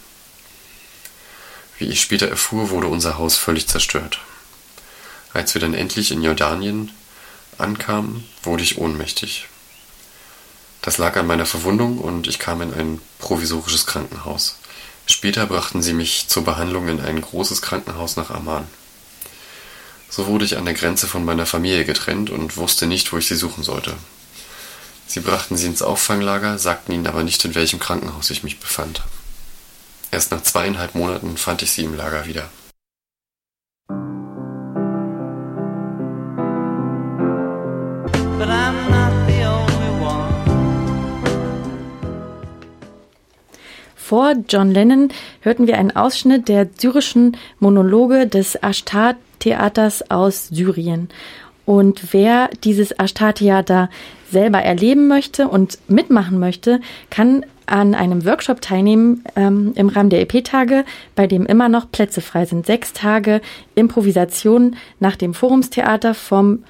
Wie 1.77 1.87
ich 1.89 2.01
später 2.01 2.29
erfuhr, 2.29 2.71
wurde 2.71 2.87
unser 2.87 3.19
Haus 3.19 3.37
völlig 3.37 3.67
zerstört. 3.67 4.21
Als 5.33 5.55
wir 5.55 5.61
dann 5.61 5.75
endlich 5.75 6.13
in 6.13 6.23
Jordanien 6.23 6.93
ankamen, 7.59 8.29
wurde 8.45 8.63
ich 8.63 8.79
ohnmächtig. 8.79 9.49
Das 10.83 10.99
lag 10.99 11.17
an 11.17 11.27
meiner 11.27 11.47
Verwundung 11.47 11.99
und 11.99 12.29
ich 12.29 12.39
kam 12.39 12.63
in 12.63 12.73
ein 12.75 13.01
provisorisches 13.19 13.87
Krankenhaus. 13.87 14.55
Später 15.13 15.45
brachten 15.45 15.83
sie 15.83 15.93
mich 15.93 16.29
zur 16.29 16.43
Behandlung 16.43 16.89
in 16.89 16.99
ein 16.99 17.21
großes 17.21 17.61
Krankenhaus 17.61 18.17
nach 18.17 18.31
Amman. 18.31 18.67
So 20.09 20.27
wurde 20.27 20.47
ich 20.47 20.57
an 20.57 20.65
der 20.65 20.73
Grenze 20.73 21.07
von 21.07 21.23
meiner 21.23 21.45
Familie 21.45 21.85
getrennt 21.85 22.31
und 22.31 22.57
wusste 22.57 22.87
nicht, 22.87 23.13
wo 23.13 23.19
ich 23.19 23.29
sie 23.29 23.37
suchen 23.37 23.63
sollte. 23.63 23.95
Sie 25.07 25.21
brachten 25.21 25.59
sie 25.59 25.67
ins 25.67 25.83
Auffanglager, 25.83 26.59
sagten 26.59 26.93
ihnen 26.93 27.07
aber 27.07 27.25
nicht, 27.25 27.45
in 27.45 27.55
welchem 27.55 27.79
Krankenhaus 27.79 28.31
ich 28.31 28.43
mich 28.43 28.59
befand. 28.59 29.03
Erst 30.11 30.31
nach 30.31 30.43
zweieinhalb 30.43 30.95
Monaten 30.95 31.37
fand 31.37 31.61
ich 31.61 31.73
sie 31.73 31.85
im 31.85 31.95
Lager 31.95 32.25
wieder. 32.25 32.49
Vor 44.03 44.35
John 44.49 44.73
Lennon 44.73 45.11
hörten 45.43 45.69
wir 45.69 45.79
einen 45.79 45.95
Ausschnitt 45.95 46.49
der 46.49 46.69
syrischen 46.77 47.37
Monologe 47.61 48.27
des 48.27 48.57
Ashtar-Theaters 48.57 50.11
aus 50.11 50.49
Syrien. 50.49 51.09
Und 51.67 52.13
wer 52.13 52.51
dieses 52.65 52.91
Ashtar-Theater 52.91 53.89
selber 54.29 54.59
erleben 54.59 55.07
möchte 55.07 55.47
und 55.47 55.79
mitmachen 55.87 56.41
möchte, 56.41 56.81
kann 57.11 57.47
an 57.67 57.95
einem 57.95 58.27
Workshop 58.27 58.61
teilnehmen 58.61 59.23
ähm, 59.37 59.73
im 59.77 59.89
Rahmen 59.89 60.11
der 60.11 60.21
EP-Tage, 60.23 60.85
bei 61.15 61.29
dem 61.29 61.47
immer 61.47 61.69
noch 61.69 61.91
Plätze 61.91 62.21
frei 62.21 62.45
sind. 62.45 62.67
Sechs 62.67 62.93
Tage 62.93 63.41
Improvisation 63.77 64.77
nach 64.99 65.15
dem 65.15 65.33
Forumstheater 65.33 66.15
vom 66.15 66.65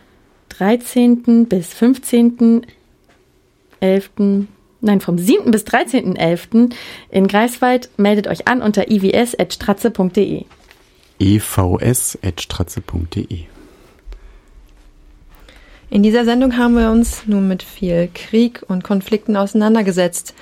13. 0.50 1.46
bis 1.46 1.72
15. 1.72 2.66
11. 3.80 4.10
Nein, 4.84 5.00
vom 5.00 5.16
7. 5.16 5.52
bis 5.52 5.62
13.11. 5.62 6.74
in 7.08 7.28
Greifswald. 7.28 7.88
Meldet 7.96 8.26
euch 8.26 8.48
an 8.48 8.60
unter 8.60 8.90
ivs.stratze.de. 8.90 10.44
evs.stratze.de. 11.20 13.38
In 15.88 16.02
dieser 16.02 16.24
Sendung 16.24 16.56
haben 16.56 16.74
wir 16.74 16.90
uns 16.90 17.22
nun 17.26 17.46
mit 17.46 17.62
viel 17.62 18.10
Krieg 18.12 18.64
und 18.66 18.82
Konflikten 18.82 19.36
auseinandergesetzt. 19.36 20.34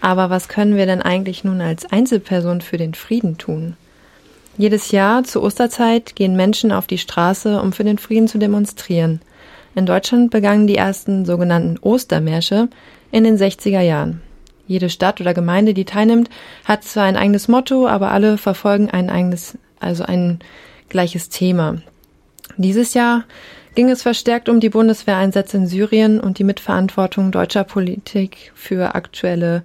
Aber 0.00 0.30
was 0.30 0.48
können 0.48 0.76
wir 0.76 0.86
denn 0.86 1.02
eigentlich 1.02 1.44
nun 1.44 1.60
als 1.60 1.84
Einzelperson 1.84 2.62
für 2.62 2.78
den 2.78 2.94
Frieden 2.94 3.36
tun? 3.36 3.76
Jedes 4.56 4.90
Jahr 4.90 5.24
zur 5.24 5.42
Osterzeit 5.42 6.16
gehen 6.16 6.34
Menschen 6.34 6.72
auf 6.72 6.86
die 6.86 6.96
Straße, 6.96 7.60
um 7.60 7.72
für 7.72 7.84
den 7.84 7.98
Frieden 7.98 8.28
zu 8.28 8.38
demonstrieren. 8.38 9.20
In 9.74 9.84
Deutschland 9.84 10.30
begannen 10.30 10.66
die 10.66 10.76
ersten 10.76 11.26
sogenannten 11.26 11.78
Ostermärsche 11.80 12.70
in 13.12 13.22
den 13.22 13.36
60er 13.36 13.80
Jahren. 13.80 14.20
Jede 14.66 14.90
Stadt 14.90 15.20
oder 15.20 15.34
Gemeinde, 15.34 15.74
die 15.74 15.84
teilnimmt, 15.84 16.30
hat 16.64 16.82
zwar 16.82 17.04
ein 17.04 17.16
eigenes 17.16 17.46
Motto, 17.46 17.86
aber 17.86 18.10
alle 18.10 18.38
verfolgen 18.38 18.90
ein 18.90 19.10
eigenes, 19.10 19.56
also 19.78 20.02
ein 20.02 20.40
gleiches 20.88 21.28
Thema. 21.28 21.76
Dieses 22.56 22.94
Jahr 22.94 23.24
ging 23.74 23.88
es 23.90 24.02
verstärkt 24.02 24.48
um 24.48 24.60
die 24.60 24.68
Bundeswehreinsätze 24.68 25.56
in 25.56 25.66
Syrien 25.66 26.20
und 26.20 26.38
die 26.38 26.44
Mitverantwortung 26.44 27.30
deutscher 27.30 27.64
Politik 27.64 28.52
für 28.54 28.94
aktuelle, 28.94 29.62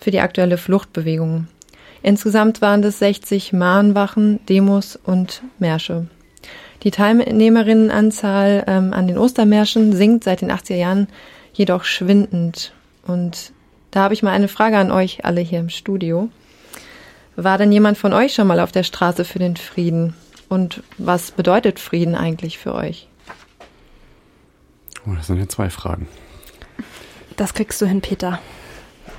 für 0.00 0.10
die 0.10 0.20
aktuelle 0.20 0.58
Fluchtbewegung. 0.58 1.48
Insgesamt 2.02 2.60
waren 2.60 2.82
es 2.82 2.98
60 2.98 3.52
Mahnwachen, 3.52 4.40
Demos 4.46 4.96
und 4.96 5.42
Märsche. 5.58 6.06
Die 6.82 6.90
Teilnehmerinnenanzahl 6.90 8.64
ähm, 8.66 8.92
an 8.92 9.06
den 9.06 9.18
Ostermärschen 9.18 9.92
sinkt 9.92 10.24
seit 10.24 10.40
den 10.40 10.50
80er 10.50 10.74
Jahren 10.74 11.06
jedoch 11.52 11.84
schwindend. 11.84 12.72
Und 13.06 13.52
da 13.90 14.00
habe 14.00 14.14
ich 14.14 14.22
mal 14.22 14.30
eine 14.30 14.48
Frage 14.48 14.78
an 14.78 14.90
euch 14.90 15.24
alle 15.24 15.40
hier 15.40 15.60
im 15.60 15.68
Studio. 15.68 16.28
War 17.36 17.58
denn 17.58 17.72
jemand 17.72 17.98
von 17.98 18.12
euch 18.12 18.34
schon 18.34 18.46
mal 18.46 18.60
auf 18.60 18.72
der 18.72 18.82
Straße 18.82 19.24
für 19.24 19.38
den 19.38 19.56
Frieden? 19.56 20.14
Und 20.48 20.82
was 20.98 21.30
bedeutet 21.30 21.78
Frieden 21.78 22.14
eigentlich 22.14 22.58
für 22.58 22.74
euch? 22.74 23.08
Oh, 25.06 25.14
das 25.14 25.26
sind 25.26 25.38
ja 25.38 25.48
zwei 25.48 25.70
Fragen. 25.70 26.06
Das 27.36 27.54
kriegst 27.54 27.80
du 27.80 27.86
hin, 27.86 28.00
Peter. 28.00 28.38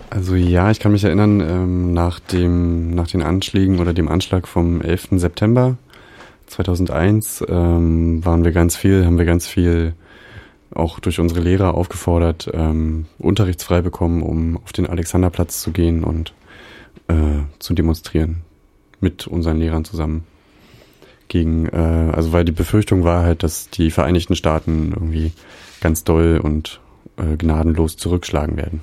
Also 0.09 0.35
ja, 0.35 0.69
ich 0.69 0.79
kann 0.79 0.91
mich 0.91 1.03
erinnern, 1.03 1.39
ähm, 1.39 1.93
nach, 1.93 2.19
dem, 2.19 2.91
nach 2.91 3.07
den 3.07 3.23
Anschlägen 3.23 3.79
oder 3.79 3.93
dem 3.93 4.07
Anschlag 4.07 4.47
vom 4.47 4.81
11. 4.81 5.07
September 5.13 5.77
2001 6.45 7.43
ähm, 7.49 8.23
waren 8.23 8.43
wir 8.43 8.51
ganz 8.51 8.75
viel, 8.75 9.05
haben 9.05 9.17
wir 9.17 9.25
ganz 9.25 9.47
viel 9.47 9.95
auch 10.75 10.99
durch 10.99 11.19
unsere 11.19 11.41
Lehrer 11.41 11.73
aufgefordert, 11.75 12.49
ähm, 12.53 13.05
unterrichtsfrei 13.19 13.81
bekommen, 13.81 14.21
um 14.21 14.57
auf 14.57 14.73
den 14.73 14.87
Alexanderplatz 14.87 15.61
zu 15.61 15.71
gehen 15.71 16.03
und 16.03 16.33
äh, 17.07 17.41
zu 17.59 17.73
demonstrieren 17.73 18.41
mit 18.99 19.27
unseren 19.27 19.57
Lehrern 19.57 19.85
zusammen 19.85 20.23
gegen, 21.27 21.67
äh, 21.67 22.11
also 22.13 22.31
weil 22.31 22.45
die 22.45 22.51
Befürchtung 22.51 23.03
war 23.03 23.23
halt, 23.23 23.43
dass 23.43 23.69
die 23.69 23.91
Vereinigten 23.91 24.35
Staaten 24.35 24.91
irgendwie 24.93 25.31
ganz 25.81 26.03
doll 26.03 26.39
und 26.41 26.79
äh, 27.17 27.37
gnadenlos 27.37 27.97
zurückschlagen 27.97 28.57
werden. 28.57 28.81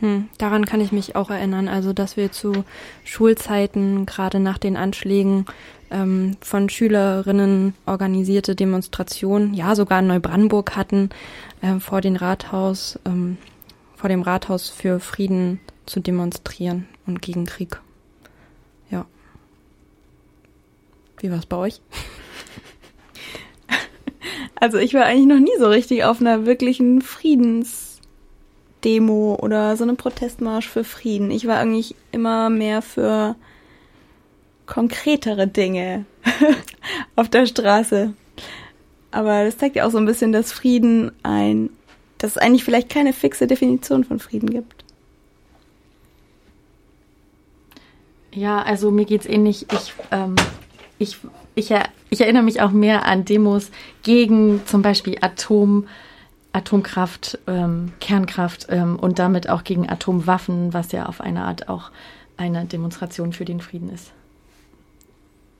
Hm, 0.00 0.28
daran 0.38 0.64
kann 0.64 0.80
ich 0.80 0.92
mich 0.92 1.14
auch 1.14 1.30
erinnern. 1.30 1.68
Also, 1.68 1.92
dass 1.92 2.16
wir 2.16 2.32
zu 2.32 2.64
Schulzeiten, 3.04 4.06
gerade 4.06 4.40
nach 4.40 4.56
den 4.56 4.76
Anschlägen, 4.76 5.44
ähm, 5.90 6.36
von 6.40 6.68
Schülerinnen 6.68 7.74
organisierte 7.86 8.54
Demonstrationen, 8.54 9.54
ja 9.54 9.74
sogar 9.74 10.00
in 10.00 10.06
Neubrandenburg 10.06 10.76
hatten, 10.76 11.10
äh, 11.62 11.80
vor 11.80 12.00
dem 12.00 12.16
Rathaus, 12.16 12.98
ähm, 13.04 13.38
vor 13.96 14.08
dem 14.08 14.22
Rathaus 14.22 14.70
für 14.70 15.00
Frieden 15.00 15.60
zu 15.86 16.00
demonstrieren 16.00 16.86
und 17.06 17.22
gegen 17.22 17.46
Krieg. 17.46 17.80
Ja. 18.90 19.06
Wie 21.18 21.30
war's 21.30 21.46
bei 21.46 21.56
euch? 21.56 21.80
Also 24.62 24.76
ich 24.76 24.92
war 24.92 25.06
eigentlich 25.06 25.26
noch 25.26 25.38
nie 25.38 25.56
so 25.58 25.68
richtig 25.68 26.04
auf 26.04 26.20
einer 26.20 26.44
wirklichen 26.44 27.00
Friedensdemo 27.00 29.38
oder 29.40 29.74
so 29.78 29.84
einem 29.84 29.96
Protestmarsch 29.96 30.68
für 30.68 30.84
Frieden. 30.84 31.30
Ich 31.30 31.46
war 31.46 31.56
eigentlich 31.56 31.94
immer 32.12 32.50
mehr 32.50 32.82
für 32.82 33.36
konkretere 34.70 35.48
Dinge 35.48 36.06
auf 37.16 37.28
der 37.28 37.44
Straße. 37.44 38.14
Aber 39.10 39.44
das 39.44 39.58
zeigt 39.58 39.76
ja 39.76 39.84
auch 39.84 39.90
so 39.90 39.98
ein 39.98 40.06
bisschen, 40.06 40.32
dass 40.32 40.52
Frieden 40.52 41.10
ein, 41.24 41.70
dass 42.18 42.32
es 42.32 42.38
eigentlich 42.38 42.64
vielleicht 42.64 42.88
keine 42.88 43.12
fixe 43.12 43.46
Definition 43.46 44.04
von 44.04 44.20
Frieden 44.20 44.48
gibt. 44.48 44.84
Ja, 48.32 48.62
also 48.62 48.92
mir 48.92 49.06
geht's 49.06 49.26
ähnlich. 49.26 49.66
Ich, 49.72 49.92
ähm, 50.12 50.36
ich, 50.98 51.18
ich, 51.56 51.72
er, 51.72 51.82
ich 52.08 52.20
erinnere 52.20 52.44
mich 52.44 52.62
auch 52.62 52.70
mehr 52.70 53.06
an 53.06 53.24
Demos 53.24 53.72
gegen 54.04 54.64
zum 54.66 54.82
Beispiel 54.82 55.18
Atom, 55.20 55.88
Atomkraft, 56.52 57.40
ähm, 57.48 57.92
Kernkraft 57.98 58.68
ähm, 58.70 58.96
und 59.00 59.18
damit 59.18 59.48
auch 59.48 59.64
gegen 59.64 59.88
Atomwaffen, 59.88 60.72
was 60.72 60.92
ja 60.92 61.06
auf 61.06 61.20
eine 61.20 61.42
Art 61.42 61.68
auch 61.68 61.90
eine 62.36 62.66
Demonstration 62.66 63.32
für 63.32 63.44
den 63.44 63.60
Frieden 63.60 63.90
ist. 63.90 64.12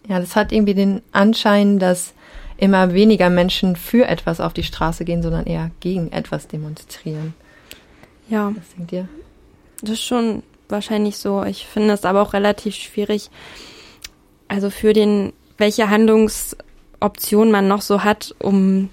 Ja, 0.09 0.21
das 0.21 0.37
hat 0.37 0.53
irgendwie 0.53 0.75
den 0.75 1.03
Anschein, 1.13 1.79
dass 1.79 2.15
immer 2.57 2.93
weniger 2.93 3.31
Menschen 3.31 3.77
für 3.77 4.07
etwas 4.07 4.41
auf 4.41 4.53
die 4.53 4.63
Straße 4.63 5.05
gehen, 5.05 5.23
sondern 5.23 5.47
eher 5.47 5.71
gegen 5.81 6.13
etwas 6.13 6.47
demonstrieren. 6.47 7.35
Ja. 8.29 8.53
Was 8.57 8.75
denkt 8.77 8.93
ihr? 8.93 9.09
Das 9.83 9.93
ist 9.93 10.05
schon 10.05 10.43
wahrscheinlich 10.69 11.17
so. 11.17 11.43
Ich 11.45 11.67
finde 11.67 11.95
es 11.95 12.05
aber 12.05 12.23
auch 12.23 12.33
relativ 12.33 12.75
schwierig, 12.75 13.31
also 14.49 14.71
für 14.71 14.93
den, 14.93 15.33
welche 15.59 15.91
Handlungsoption 15.91 17.51
man 17.51 17.69
noch 17.69 17.83
so 17.83 18.05
hat, 18.05 18.35
um 18.39 18.91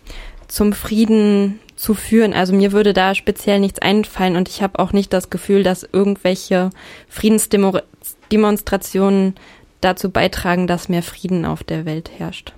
zum 0.47 0.73
Frieden 0.73 1.59
zu 1.75 1.93
führen. 1.93 2.33
Also 2.33 2.53
mir 2.53 2.71
würde 2.71 2.93
da 2.93 3.15
speziell 3.15 3.59
nichts 3.59 3.79
einfallen 3.79 4.35
und 4.35 4.49
ich 4.49 4.61
habe 4.61 4.79
auch 4.79 4.93
nicht 4.93 5.13
das 5.13 5.29
Gefühl, 5.29 5.63
dass 5.63 5.87
irgendwelche 5.91 6.69
Friedensdemonstrationen 7.07 9.35
dazu 9.81 10.09
beitragen, 10.09 10.67
dass 10.67 10.89
mehr 10.89 11.03
Frieden 11.03 11.45
auf 11.45 11.63
der 11.63 11.85
Welt 11.85 12.11
herrscht. 12.17 12.53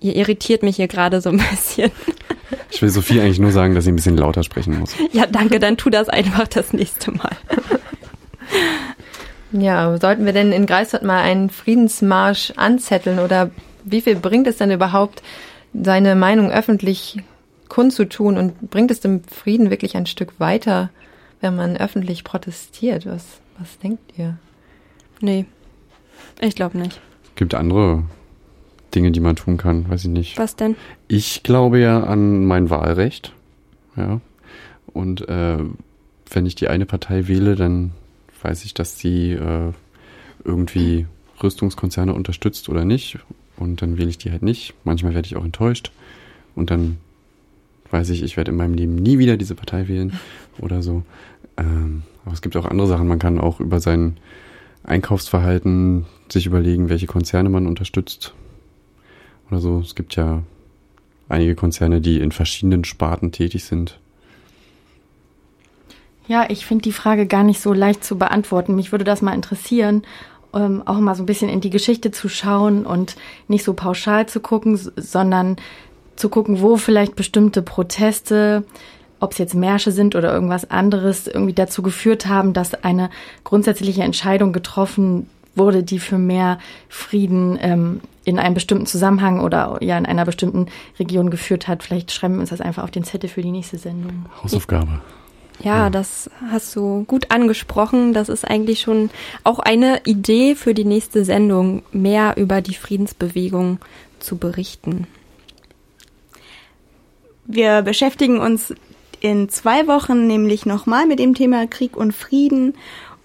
Ihr 0.00 0.16
irritiert 0.16 0.62
mich 0.62 0.76
hier 0.76 0.88
gerade 0.88 1.20
so 1.20 1.30
ein 1.30 1.38
bisschen. 1.50 1.90
Ich 2.70 2.80
will 2.80 2.88
Sophie 2.88 3.20
eigentlich 3.20 3.38
nur 3.38 3.52
sagen, 3.52 3.74
dass 3.74 3.84
sie 3.84 3.92
ein 3.92 3.96
bisschen 3.96 4.16
lauter 4.16 4.42
sprechen 4.42 4.78
muss. 4.78 4.94
Ja, 5.12 5.26
danke, 5.26 5.58
dann 5.58 5.76
tu 5.76 5.90
das 5.90 6.08
einfach 6.08 6.48
das 6.48 6.72
nächste 6.72 7.12
Mal. 7.12 7.36
Ja, 9.52 9.98
sollten 9.98 10.24
wir 10.26 10.32
denn 10.32 10.52
in 10.52 10.66
Greifswald 10.66 11.02
mal 11.02 11.20
einen 11.20 11.50
Friedensmarsch 11.50 12.52
anzetteln 12.56 13.18
oder 13.18 13.50
wie 13.84 14.00
viel 14.00 14.16
bringt 14.16 14.46
es 14.46 14.58
denn 14.58 14.70
überhaupt, 14.70 15.22
seine 15.72 16.14
Meinung 16.14 16.50
öffentlich 16.50 17.18
kundzutun 17.68 18.36
und 18.36 18.70
bringt 18.70 18.90
es 18.90 19.00
dem 19.00 19.22
Frieden 19.24 19.70
wirklich 19.70 19.96
ein 19.96 20.06
Stück 20.06 20.38
weiter, 20.38 20.90
wenn 21.40 21.56
man 21.56 21.76
öffentlich 21.76 22.24
protestiert? 22.24 23.06
Was, 23.06 23.40
was 23.58 23.78
denkt 23.78 24.18
ihr? 24.18 24.36
Nee, 25.20 25.46
ich 26.40 26.54
glaube 26.54 26.78
nicht. 26.78 27.00
Es 27.24 27.34
gibt 27.36 27.54
andere 27.54 28.04
Dinge, 28.94 29.12
die 29.12 29.20
man 29.20 29.36
tun 29.36 29.56
kann, 29.56 29.88
weiß 29.88 30.04
ich 30.04 30.10
nicht. 30.10 30.38
Was 30.38 30.56
denn? 30.56 30.76
Ich 31.08 31.42
glaube 31.42 31.78
ja 31.78 32.02
an 32.02 32.44
mein 32.44 32.70
Wahlrecht. 32.70 33.32
Ja. 33.96 34.20
Und 34.92 35.28
äh, 35.28 35.58
wenn 36.30 36.46
ich 36.46 36.54
die 36.54 36.68
eine 36.68 36.86
Partei 36.86 37.28
wähle, 37.28 37.56
dann 37.56 37.92
weiß 38.42 38.64
ich, 38.64 38.74
dass 38.74 38.98
sie 38.98 39.32
äh, 39.32 39.72
irgendwie 40.44 41.06
Rüstungskonzerne 41.42 42.14
unterstützt 42.14 42.68
oder 42.68 42.84
nicht. 42.84 43.18
Und 43.56 43.82
dann 43.82 43.98
wähle 43.98 44.08
ich 44.08 44.18
die 44.18 44.30
halt 44.30 44.42
nicht. 44.42 44.74
Manchmal 44.84 45.14
werde 45.14 45.26
ich 45.26 45.36
auch 45.36 45.44
enttäuscht. 45.44 45.92
Und 46.54 46.70
dann 46.70 46.98
weiß 47.90 48.10
ich, 48.10 48.22
ich 48.22 48.36
werde 48.36 48.50
in 48.50 48.56
meinem 48.56 48.74
Leben 48.74 48.94
nie 48.94 49.18
wieder 49.18 49.36
diese 49.36 49.54
Partei 49.54 49.88
wählen 49.88 50.18
oder 50.58 50.82
so. 50.82 51.02
Ähm, 51.56 52.02
aber 52.24 52.34
es 52.34 52.42
gibt 52.42 52.56
auch 52.56 52.64
andere 52.64 52.88
Sachen. 52.88 53.08
Man 53.08 53.18
kann 53.18 53.38
auch 53.38 53.60
über 53.60 53.80
sein 53.80 54.16
Einkaufsverhalten 54.84 56.06
sich 56.28 56.46
überlegen, 56.46 56.88
welche 56.88 57.06
Konzerne 57.06 57.48
man 57.48 57.66
unterstützt 57.66 58.34
oder 59.50 59.60
so. 59.60 59.80
Es 59.80 59.94
gibt 59.94 60.16
ja 60.16 60.42
einige 61.28 61.54
Konzerne, 61.54 62.00
die 62.00 62.20
in 62.20 62.32
verschiedenen 62.32 62.84
Sparten 62.84 63.32
tätig 63.32 63.64
sind. 63.64 63.98
Ja, 66.26 66.46
ich 66.48 66.64
finde 66.64 66.82
die 66.82 66.92
Frage 66.92 67.26
gar 67.26 67.42
nicht 67.42 67.60
so 67.60 67.72
leicht 67.72 68.04
zu 68.04 68.16
beantworten. 68.16 68.76
Mich 68.76 68.92
würde 68.92 69.04
das 69.04 69.22
mal 69.22 69.34
interessieren, 69.34 70.02
ähm, 70.54 70.82
auch 70.86 70.98
mal 70.98 71.14
so 71.14 71.22
ein 71.22 71.26
bisschen 71.26 71.48
in 71.48 71.60
die 71.60 71.70
Geschichte 71.70 72.10
zu 72.10 72.28
schauen 72.28 72.86
und 72.86 73.16
nicht 73.48 73.64
so 73.64 73.74
pauschal 73.74 74.26
zu 74.26 74.40
gucken, 74.40 74.78
sondern 74.96 75.56
zu 76.16 76.28
gucken, 76.28 76.60
wo 76.60 76.76
vielleicht 76.76 77.16
bestimmte 77.16 77.62
Proteste, 77.62 78.64
ob 79.20 79.32
es 79.32 79.38
jetzt 79.38 79.54
Märsche 79.54 79.92
sind 79.92 80.16
oder 80.16 80.32
irgendwas 80.32 80.70
anderes, 80.70 81.26
irgendwie 81.26 81.52
dazu 81.52 81.82
geführt 81.82 82.26
haben, 82.26 82.52
dass 82.52 82.74
eine 82.74 83.10
grundsätzliche 83.44 84.02
Entscheidung 84.02 84.52
getroffen 84.52 85.28
wurde, 85.54 85.82
die 85.82 85.98
für 85.98 86.18
mehr 86.18 86.58
Frieden 86.88 87.58
ähm, 87.60 88.00
in 88.24 88.38
einem 88.38 88.54
bestimmten 88.54 88.86
Zusammenhang 88.86 89.40
oder 89.40 89.78
ja 89.80 89.96
in 89.98 90.06
einer 90.06 90.24
bestimmten 90.24 90.66
Region 90.98 91.30
geführt 91.30 91.68
hat. 91.68 91.82
Vielleicht 91.82 92.12
schreiben 92.12 92.34
wir 92.34 92.40
uns 92.40 92.50
das 92.50 92.60
einfach 92.60 92.84
auf 92.84 92.90
den 92.90 93.04
Zettel 93.04 93.28
für 93.28 93.42
die 93.42 93.50
nächste 93.50 93.78
Sendung. 93.78 94.26
Hausaufgabe. 94.42 95.00
Ja, 95.62 95.90
das 95.90 96.30
hast 96.50 96.74
du 96.74 97.04
gut 97.04 97.30
angesprochen. 97.30 98.14
Das 98.14 98.30
ist 98.30 98.48
eigentlich 98.48 98.80
schon 98.80 99.10
auch 99.44 99.58
eine 99.58 100.00
Idee 100.04 100.54
für 100.54 100.72
die 100.72 100.86
nächste 100.86 101.24
Sendung, 101.24 101.82
mehr 101.92 102.36
über 102.38 102.62
die 102.62 102.74
Friedensbewegung 102.74 103.78
zu 104.20 104.38
berichten. 104.38 105.06
Wir 107.44 107.82
beschäftigen 107.82 108.38
uns 108.38 108.72
in 109.20 109.48
zwei 109.48 109.86
Wochen 109.86 110.26
nämlich 110.26 110.66
nochmal 110.66 111.06
mit 111.06 111.18
dem 111.18 111.34
Thema 111.34 111.66
Krieg 111.66 111.96
und 111.96 112.12
Frieden 112.12 112.74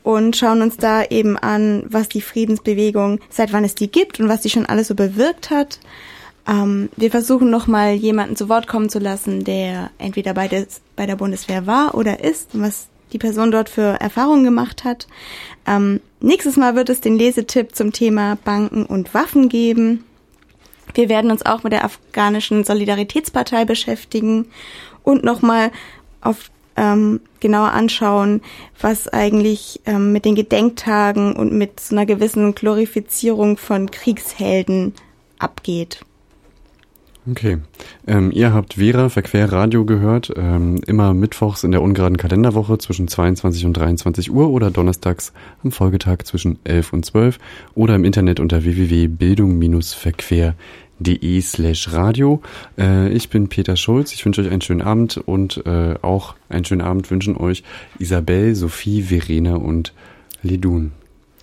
und 0.04 0.36
schauen 0.36 0.62
uns 0.62 0.78
da 0.78 1.04
eben 1.04 1.38
an, 1.38 1.84
was 1.88 2.08
die 2.10 2.22
Friedensbewegung, 2.22 3.20
seit 3.30 3.54
wann 3.54 3.64
es 3.64 3.76
die 3.76 3.90
gibt 3.90 4.20
und 4.20 4.30
was 4.30 4.42
die 4.42 4.50
schon 4.50 4.68
alles 4.68 4.88
so 4.88 4.96
bewirkt 4.96 5.50
hat. 5.50 5.80
Ähm, 6.48 6.90
wir 6.96 7.10
versuchen 7.10 7.50
nochmal 7.50 7.94
jemanden 7.94 8.36
zu 8.36 8.48
Wort 8.48 8.68
kommen 8.68 8.90
zu 8.90 9.00
lassen, 9.00 9.44
der 9.44 9.90
entweder 9.98 10.34
bei, 10.34 10.48
des, 10.48 10.82
bei 10.96 11.08
der 11.08 11.16
Bundeswehr 11.16 11.66
war 11.66 11.96
oder 11.96 12.24
ist 12.24 12.54
und 12.54 12.62
was 12.62 12.88
die 13.14 13.18
Person 13.18 13.50
dort 13.50 13.70
für 13.70 14.00
Erfahrungen 14.00 14.44
gemacht 14.44 14.84
hat. 14.84 15.08
Ähm, 15.66 16.02
nächstes 16.20 16.58
Mal 16.58 16.76
wird 16.76 16.90
es 16.90 17.02
den 17.02 17.18
Lesetipp 17.18 17.76
zum 17.76 17.92
Thema 17.92 18.38
Banken 18.44 18.86
und 18.86 19.14
Waffen 19.14 19.50
geben. 19.50 20.04
Wir 20.94 21.10
werden 21.10 21.32
uns 21.32 21.46
auch 21.46 21.64
mit 21.64 21.74
der 21.74 21.84
afghanischen 21.84 22.64
Solidaritätspartei 22.64 23.66
beschäftigen 23.66 24.46
und 25.06 25.24
nochmal 25.24 25.72
auf 26.22 26.50
ähm, 26.76 27.22
genauer 27.40 27.72
anschauen, 27.72 28.42
was 28.82 29.08
eigentlich 29.08 29.80
ähm, 29.86 30.12
mit 30.12 30.26
den 30.26 30.36
Gedenktagen 30.36 31.34
und 31.36 31.54
mit 31.54 31.80
so 31.80 31.96
einer 31.96 32.06
gewissen 32.06 32.54
Glorifizierung 32.54 33.56
von 33.58 33.90
Kriegshelden 33.92 34.94
abgeht. 35.40 36.02
Okay. 37.28 37.58
Ähm, 38.06 38.30
ihr 38.32 38.54
habt 38.54 38.76
Vera 38.76 39.10
Verquer 39.10 39.52
Radio 39.52 39.84
gehört, 39.84 40.32
ähm, 40.36 40.80
immer 40.86 41.16
mittwochs 41.16 41.64
in 41.64 41.72
der 41.72 41.82
ungeraden 41.82 42.18
Kalenderwoche 42.18 42.78
zwischen 42.78 43.08
22 43.08 43.66
und 43.66 43.74
23 43.74 44.32
Uhr 44.32 44.52
oder 44.52 44.70
donnerstags 44.70 45.34
am 45.64 45.72
Folgetag 45.72 46.18
zwischen 46.26 46.60
11 46.66 46.94
und 46.94 47.04
12 47.04 47.40
oder 47.74 47.96
im 47.96 48.04
Internet 48.04 48.40
unter 48.40 48.64
www.bildung-verquer.de 48.64 50.54
slash 51.42 51.92
radio. 51.92 52.42
Äh, 52.78 53.10
ich 53.10 53.30
bin 53.30 53.50
Peter 53.50 53.76
Schulz, 53.76 54.14
ich 54.14 54.26
wünsche 54.26 54.42
euch 54.42 54.50
einen 54.50 54.62
schönen 54.62 54.82
Abend 54.82 55.18
und 55.18 55.66
äh, 55.66 55.96
auch 56.02 56.36
einen 56.50 56.66
schönen 56.66 56.82
Abend 56.82 57.10
wünschen 57.12 57.38
euch 57.38 57.64
Isabel, 58.00 58.56
Sophie, 58.56 59.04
Verena 59.04 59.56
und 59.56 59.94
Ledun. 60.42 60.92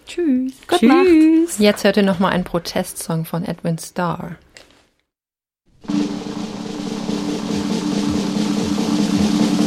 Tschüss. 0.06 0.52
Tschüss. 0.68 1.58
Jetzt 1.58 1.84
hört 1.84 1.96
ihr 1.96 2.02
nochmal 2.02 2.32
einen 2.32 2.44
Protestsong 2.44 3.24
von 3.24 3.44
Edwin 3.44 3.78
Starr. 3.78 4.36